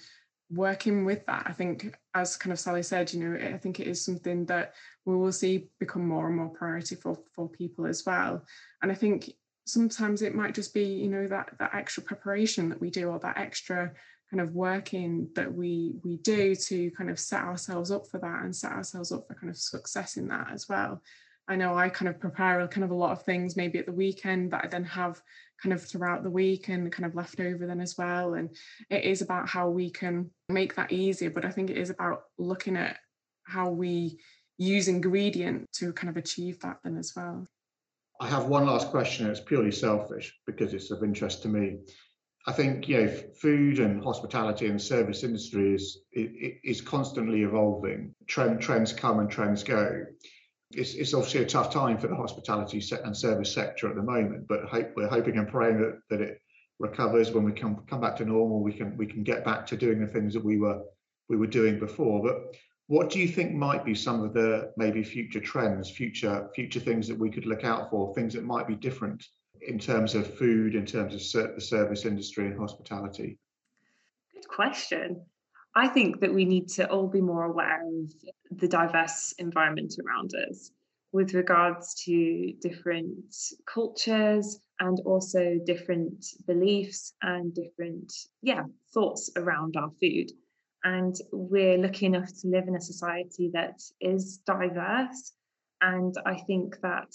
working 0.49 1.05
with 1.05 1.25
that 1.25 1.43
i 1.45 1.51
think 1.51 1.95
as 2.13 2.35
kind 2.35 2.51
of 2.51 2.59
sally 2.59 2.83
said 2.83 3.11
you 3.13 3.19
know 3.21 3.53
i 3.53 3.57
think 3.57 3.79
it 3.79 3.87
is 3.87 4.03
something 4.03 4.45
that 4.45 4.73
we 5.05 5.15
will 5.15 5.31
see 5.31 5.69
become 5.79 6.07
more 6.07 6.27
and 6.27 6.37
more 6.37 6.49
priority 6.49 6.95
for 6.95 7.17
for 7.33 7.49
people 7.49 7.85
as 7.85 8.05
well. 8.05 8.43
And 8.81 8.91
i 8.91 8.95
think 8.95 9.31
sometimes 9.65 10.21
it 10.21 10.35
might 10.35 10.55
just 10.55 10.73
be 10.73 10.83
you 10.83 11.07
know 11.07 11.27
that 11.27 11.51
that 11.59 11.73
extra 11.73 12.03
preparation 12.03 12.69
that 12.69 12.81
we 12.81 12.89
do 12.89 13.09
or 13.09 13.19
that 13.19 13.37
extra 13.37 13.91
kind 14.29 14.41
of 14.41 14.53
working 14.53 15.29
that 15.35 15.51
we 15.53 15.95
we 16.03 16.17
do 16.17 16.55
to 16.55 16.91
kind 16.91 17.09
of 17.09 17.19
set 17.19 17.43
ourselves 17.43 17.91
up 17.91 18.07
for 18.07 18.19
that 18.19 18.43
and 18.43 18.55
set 18.55 18.71
ourselves 18.71 19.11
up 19.11 19.27
for 19.27 19.35
kind 19.35 19.49
of 19.49 19.57
success 19.57 20.17
in 20.17 20.27
that 20.27 20.49
as 20.51 20.67
well 20.67 21.01
I 21.51 21.57
know 21.57 21.77
I 21.77 21.89
kind 21.89 22.07
of 22.07 22.17
prepare 22.17 22.65
kind 22.69 22.85
of 22.85 22.91
a 22.91 22.95
lot 22.95 23.11
of 23.11 23.23
things 23.23 23.57
maybe 23.57 23.77
at 23.77 23.85
the 23.85 23.91
weekend 23.91 24.51
that 24.51 24.63
I 24.63 24.67
then 24.69 24.85
have 24.85 25.21
kind 25.61 25.73
of 25.73 25.83
throughout 25.83 26.23
the 26.23 26.29
week 26.29 26.69
and 26.69 26.89
kind 26.89 27.05
of 27.05 27.13
left 27.13 27.41
over 27.41 27.67
then 27.67 27.81
as 27.81 27.97
well. 27.97 28.35
And 28.35 28.55
it 28.89 29.03
is 29.03 29.21
about 29.21 29.49
how 29.49 29.69
we 29.69 29.89
can 29.89 30.31
make 30.47 30.75
that 30.75 30.93
easier. 30.93 31.29
But 31.29 31.43
I 31.43 31.51
think 31.51 31.69
it 31.69 31.77
is 31.77 31.89
about 31.89 32.21
looking 32.37 32.77
at 32.77 32.99
how 33.43 33.69
we 33.69 34.17
use 34.57 34.87
ingredient 34.87 35.69
to 35.73 35.91
kind 35.91 36.09
of 36.09 36.15
achieve 36.15 36.61
that 36.61 36.77
then 36.85 36.95
as 36.95 37.11
well. 37.17 37.45
I 38.21 38.29
have 38.29 38.45
one 38.45 38.65
last 38.65 38.87
question. 38.87 39.29
It's 39.29 39.41
purely 39.41 39.73
selfish 39.73 40.33
because 40.47 40.73
it's 40.73 40.89
of 40.89 41.03
interest 41.03 41.41
to 41.41 41.49
me. 41.49 41.79
I 42.47 42.53
think 42.53 42.87
you 42.87 43.03
know 43.03 43.07
food 43.41 43.79
and 43.79 44.01
hospitality 44.01 44.67
and 44.67 44.81
service 44.81 45.23
industry 45.23 45.75
is 45.75 45.99
is 46.13 46.79
constantly 46.79 47.43
evolving. 47.43 48.15
Trend 48.27 48.61
trends 48.61 48.93
come 48.93 49.19
and 49.19 49.29
trends 49.29 49.63
go 49.63 50.05
it's, 50.73 50.93
it's 50.93 51.13
obviously 51.13 51.41
a 51.41 51.45
tough 51.45 51.71
time 51.71 51.97
for 51.97 52.07
the 52.07 52.15
hospitality 52.15 52.83
and 53.03 53.15
service 53.15 53.53
sector 53.53 53.89
at 53.89 53.95
the 53.95 54.01
moment, 54.01 54.47
but 54.47 54.65
hope, 54.65 54.91
we're 54.95 55.07
hoping 55.07 55.37
and 55.37 55.47
praying 55.47 55.79
that, 55.79 55.99
that 56.09 56.21
it 56.21 56.41
recovers 56.79 57.31
when 57.31 57.43
we 57.43 57.51
come 57.51 57.83
come 57.87 58.01
back 58.01 58.15
to 58.17 58.25
normal. 58.25 58.61
We 58.61 58.73
can 58.73 58.97
we 58.97 59.05
can 59.05 59.23
get 59.23 59.45
back 59.45 59.65
to 59.67 59.77
doing 59.77 59.99
the 59.99 60.07
things 60.07 60.33
that 60.33 60.43
we 60.43 60.57
were 60.57 60.81
we 61.29 61.37
were 61.37 61.47
doing 61.47 61.79
before. 61.79 62.21
But 62.21 62.55
what 62.87 63.09
do 63.09 63.19
you 63.19 63.27
think 63.27 63.53
might 63.53 63.85
be 63.85 63.95
some 63.95 64.23
of 64.23 64.33
the 64.33 64.73
maybe 64.75 65.03
future 65.03 65.39
trends, 65.39 65.89
future 65.89 66.49
future 66.55 66.79
things 66.79 67.07
that 67.07 67.17
we 67.17 67.29
could 67.29 67.45
look 67.45 67.63
out 67.63 67.89
for, 67.89 68.13
things 68.13 68.33
that 68.33 68.43
might 68.43 68.67
be 68.67 68.75
different 68.75 69.23
in 69.61 69.77
terms 69.77 70.15
of 70.15 70.37
food, 70.37 70.75
in 70.75 70.85
terms 70.85 71.13
of 71.35 71.55
the 71.55 71.61
service 71.61 72.05
industry 72.05 72.47
and 72.47 72.59
hospitality? 72.59 73.37
Good 74.33 74.47
question. 74.47 75.23
I 75.75 75.87
think 75.87 76.19
that 76.19 76.33
we 76.33 76.45
need 76.45 76.67
to 76.69 76.89
all 76.89 77.07
be 77.07 77.21
more 77.21 77.45
aware 77.45 77.81
of 77.87 78.59
the 78.59 78.67
diverse 78.67 79.33
environment 79.37 79.95
around 80.05 80.31
us 80.49 80.71
with 81.13 81.33
regards 81.33 81.93
to 82.05 82.53
different 82.61 83.35
cultures 83.65 84.59
and 84.79 84.99
also 85.05 85.59
different 85.65 86.25
beliefs 86.47 87.13
and 87.21 87.53
different 87.53 88.11
yeah 88.41 88.63
thoughts 88.93 89.29
around 89.35 89.75
our 89.77 89.91
food. 89.99 90.31
And 90.83 91.15
we're 91.31 91.77
lucky 91.77 92.05
enough 92.07 92.29
to 92.41 92.47
live 92.47 92.67
in 92.67 92.75
a 92.75 92.81
society 92.81 93.51
that 93.53 93.81
is 93.99 94.37
diverse. 94.45 95.33
And 95.81 96.13
i 96.25 96.35
think 96.35 96.79
that 96.81 97.13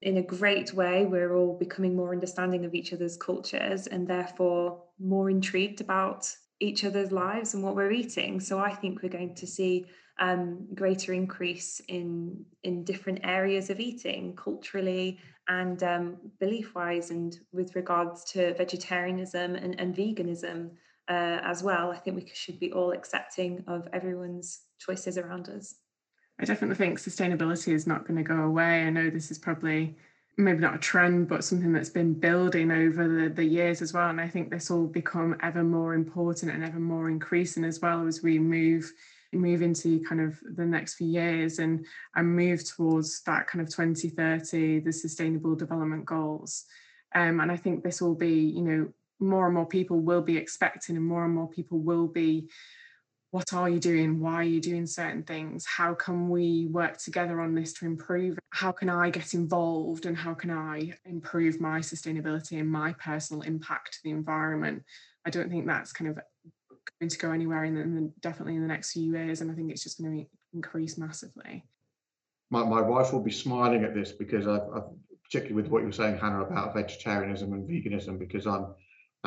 in 0.00 0.16
a 0.18 0.22
great 0.22 0.72
way 0.72 1.04
we're 1.04 1.34
all 1.36 1.58
becoming 1.58 1.96
more 1.96 2.12
understanding 2.12 2.64
of 2.64 2.74
each 2.74 2.92
other's 2.92 3.16
cultures 3.16 3.86
and 3.86 4.06
therefore 4.06 4.82
more 4.98 5.28
intrigued 5.28 5.80
about 5.80 6.28
each 6.60 6.84
other's 6.84 7.12
lives 7.12 7.54
and 7.54 7.62
what 7.62 7.76
we're 7.76 7.92
eating. 7.92 8.40
So 8.40 8.58
I 8.58 8.74
think 8.74 9.02
we're 9.02 9.08
going 9.08 9.34
to 9.36 9.46
see 9.46 9.86
um, 10.18 10.66
greater 10.74 11.12
increase 11.12 11.80
in 11.88 12.44
in 12.64 12.84
different 12.84 13.20
areas 13.22 13.70
of 13.70 13.78
eating, 13.78 14.34
culturally 14.34 15.18
and 15.48 15.82
um, 15.82 16.16
belief 16.40 16.74
wise, 16.74 17.10
and 17.10 17.38
with 17.52 17.74
regards 17.74 18.24
to 18.32 18.54
vegetarianism 18.54 19.54
and, 19.54 19.80
and 19.80 19.94
veganism 19.94 20.70
uh, 21.08 21.40
as 21.42 21.62
well. 21.62 21.90
I 21.90 21.96
think 21.96 22.16
we 22.16 22.30
should 22.34 22.58
be 22.58 22.72
all 22.72 22.92
accepting 22.92 23.64
of 23.66 23.88
everyone's 23.92 24.60
choices 24.78 25.16
around 25.16 25.48
us. 25.48 25.74
I 26.40 26.44
definitely 26.44 26.76
think 26.76 26.98
sustainability 26.98 27.72
is 27.72 27.86
not 27.86 28.06
going 28.06 28.16
to 28.16 28.22
go 28.22 28.42
away. 28.42 28.82
I 28.82 28.90
know 28.90 29.10
this 29.10 29.30
is 29.30 29.38
probably 29.38 29.96
maybe 30.38 30.60
not 30.60 30.76
a 30.76 30.78
trend, 30.78 31.28
but 31.28 31.42
something 31.42 31.72
that's 31.72 31.90
been 31.90 32.14
building 32.14 32.70
over 32.70 33.08
the, 33.08 33.28
the 33.28 33.44
years 33.44 33.82
as 33.82 33.92
well. 33.92 34.08
And 34.08 34.20
I 34.20 34.28
think 34.28 34.50
this 34.50 34.70
will 34.70 34.86
become 34.86 35.36
ever 35.42 35.64
more 35.64 35.94
important 35.94 36.52
and 36.52 36.62
ever 36.62 36.78
more 36.78 37.10
increasing 37.10 37.64
as 37.64 37.80
well 37.80 38.06
as 38.06 38.22
we 38.22 38.38
move 38.38 38.90
move 39.34 39.60
into 39.60 40.02
kind 40.04 40.22
of 40.22 40.38
the 40.56 40.64
next 40.64 40.94
few 40.94 41.06
years 41.06 41.58
and 41.58 41.84
and 42.16 42.34
move 42.34 42.66
towards 42.66 43.20
that 43.24 43.46
kind 43.46 43.60
of 43.60 43.68
2030 43.68 44.80
the 44.80 44.90
sustainable 44.90 45.54
development 45.54 46.06
goals 46.06 46.64
um, 47.14 47.38
and 47.40 47.52
i 47.52 47.56
think 47.56 47.84
this 47.84 48.00
will 48.00 48.14
be 48.14 48.32
you 48.32 48.62
know 48.62 48.88
more 49.20 49.44
and 49.44 49.54
more 49.54 49.66
people 49.66 50.00
will 50.00 50.22
be 50.22 50.38
expecting 50.38 50.96
and 50.96 51.04
more 51.04 51.26
and 51.26 51.34
more 51.34 51.46
people 51.46 51.78
will 51.78 52.06
be 52.06 52.48
what 53.30 53.52
are 53.52 53.68
you 53.68 53.78
doing? 53.78 54.20
Why 54.20 54.34
are 54.34 54.42
you 54.42 54.60
doing 54.60 54.86
certain 54.86 55.22
things? 55.22 55.66
How 55.66 55.94
can 55.94 56.30
we 56.30 56.66
work 56.70 56.96
together 56.96 57.40
on 57.40 57.54
this 57.54 57.74
to 57.74 57.86
improve? 57.86 58.38
How 58.50 58.72
can 58.72 58.88
i 58.88 59.10
get 59.10 59.34
involved 59.34 60.06
and 60.06 60.16
how 60.16 60.34
can 60.34 60.50
i 60.50 60.92
improve 61.04 61.60
my 61.60 61.80
sustainability 61.80 62.58
and 62.58 62.70
my 62.70 62.94
personal 62.94 63.42
impact 63.42 63.94
to 63.94 63.98
the 64.04 64.10
environment? 64.10 64.82
I 65.26 65.30
don't 65.30 65.50
think 65.50 65.66
that's 65.66 65.92
kind 65.92 66.10
of 66.10 66.18
going 67.00 67.10
to 67.10 67.18
go 67.18 67.32
anywhere 67.32 67.64
in, 67.64 67.74
the, 67.74 67.80
in 67.82 67.94
the, 67.94 68.12
definitely 68.20 68.56
in 68.56 68.62
the 68.62 68.68
next 68.68 68.92
few 68.92 69.12
years 69.12 69.40
and 69.40 69.50
i 69.50 69.54
think 69.54 69.70
it's 69.70 69.82
just 69.82 70.00
going 70.00 70.18
to 70.18 70.26
increase 70.54 70.96
massively. 70.96 71.64
My, 72.50 72.64
my 72.64 72.80
wife 72.80 73.12
will 73.12 73.22
be 73.22 73.30
smiling 73.30 73.84
at 73.84 73.94
this 73.94 74.10
because 74.10 74.48
I've, 74.48 74.62
I've 74.74 74.84
particularly 75.22 75.62
with 75.62 75.70
what 75.70 75.80
you 75.80 75.86
were 75.86 75.92
saying 75.92 76.16
hannah 76.16 76.42
about 76.42 76.74
vegetarianism 76.74 77.52
and 77.52 77.68
veganism 77.68 78.18
because 78.18 78.46
i'm 78.46 78.68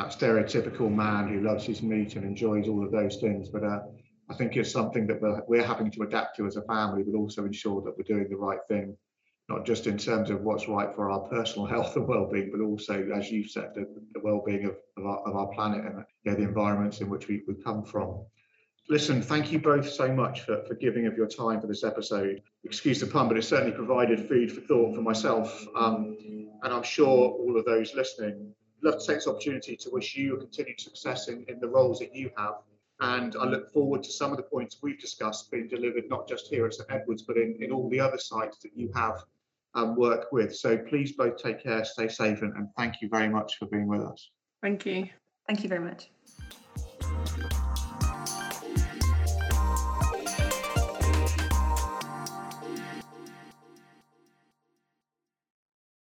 that 0.02 0.18
stereotypical 0.18 0.92
man 0.92 1.28
who 1.28 1.40
loves 1.40 1.64
his 1.64 1.82
meat 1.82 2.16
and 2.16 2.24
enjoys 2.24 2.66
all 2.66 2.84
of 2.84 2.90
those 2.90 3.16
things. 3.16 3.48
But 3.48 3.62
uh, 3.62 3.80
I 4.28 4.34
think 4.34 4.56
it's 4.56 4.72
something 4.72 5.06
that 5.06 5.20
we're, 5.20 5.42
we're 5.46 5.64
having 5.64 5.90
to 5.92 6.02
adapt 6.02 6.36
to 6.36 6.46
as 6.46 6.56
a 6.56 6.62
family, 6.62 7.04
but 7.04 7.16
also 7.16 7.44
ensure 7.44 7.80
that 7.82 7.96
we're 7.96 8.16
doing 8.16 8.28
the 8.28 8.36
right 8.36 8.58
thing, 8.68 8.96
not 9.48 9.64
just 9.64 9.86
in 9.86 9.96
terms 9.96 10.30
of 10.30 10.42
what's 10.42 10.66
right 10.66 10.92
for 10.94 11.10
our 11.10 11.20
personal 11.28 11.66
health 11.74 11.94
and 11.94 12.08
well-being, 12.08 12.50
but 12.50 12.60
also, 12.60 13.08
as 13.14 13.30
you've 13.30 13.50
said, 13.50 13.70
the, 13.74 13.86
the 14.12 14.20
well-being 14.20 14.64
of, 14.64 14.76
of, 14.96 15.06
our, 15.06 15.18
of 15.28 15.36
our 15.36 15.48
planet 15.54 15.84
and 15.84 16.04
you 16.24 16.32
know, 16.32 16.36
the 16.36 16.44
environments 16.44 17.00
in 17.00 17.08
which 17.08 17.28
we, 17.28 17.42
we 17.46 17.54
come 17.62 17.84
from. 17.84 18.24
Listen, 18.88 19.22
thank 19.22 19.52
you 19.52 19.60
both 19.60 19.88
so 19.88 20.12
much 20.12 20.40
for, 20.40 20.64
for 20.66 20.74
giving 20.74 21.06
of 21.06 21.16
your 21.16 21.28
time 21.28 21.60
for 21.60 21.68
this 21.68 21.84
episode. 21.84 22.42
Excuse 22.64 22.98
the 22.98 23.06
pun, 23.06 23.28
but 23.28 23.36
it 23.36 23.42
certainly 23.42 23.72
provided 23.72 24.18
food 24.28 24.50
for 24.50 24.62
thought 24.62 24.96
for 24.96 25.02
myself. 25.02 25.64
Um, 25.76 26.16
and 26.64 26.72
I'm 26.72 26.82
sure 26.82 27.30
all 27.30 27.56
of 27.56 27.64
those 27.64 27.94
listening 27.94 28.52
love 28.82 28.98
to 28.98 29.06
take 29.06 29.16
this 29.16 29.26
opportunity 29.26 29.76
to 29.76 29.90
wish 29.90 30.16
you 30.16 30.36
continued 30.36 30.80
success 30.80 31.28
in, 31.28 31.44
in 31.48 31.58
the 31.60 31.68
roles 31.68 31.98
that 32.00 32.14
you 32.14 32.30
have. 32.36 32.54
And 33.00 33.34
I 33.36 33.44
look 33.44 33.72
forward 33.72 34.02
to 34.04 34.12
some 34.12 34.30
of 34.30 34.36
the 34.36 34.44
points 34.44 34.78
we've 34.82 34.98
discussed 34.98 35.50
being 35.50 35.68
delivered 35.68 36.04
not 36.08 36.28
just 36.28 36.48
here 36.48 36.66
at 36.66 36.74
St 36.74 36.88
Edwards, 36.90 37.22
but 37.22 37.36
in, 37.36 37.56
in 37.60 37.72
all 37.72 37.88
the 37.90 37.98
other 38.00 38.18
sites 38.18 38.58
that 38.58 38.76
you 38.76 38.92
have 38.94 39.24
um, 39.74 39.96
worked 39.96 40.32
with. 40.32 40.54
So 40.54 40.76
please 40.76 41.12
both 41.12 41.36
take 41.36 41.62
care, 41.62 41.84
stay 41.84 42.08
safe, 42.08 42.42
and, 42.42 42.54
and 42.54 42.68
thank 42.76 43.02
you 43.02 43.08
very 43.08 43.28
much 43.28 43.56
for 43.58 43.66
being 43.66 43.88
with 43.88 44.02
us. 44.02 44.30
Thank 44.62 44.86
you. 44.86 45.08
Thank 45.48 45.62
you 45.64 45.68
very 45.68 45.80
much. 45.80 46.10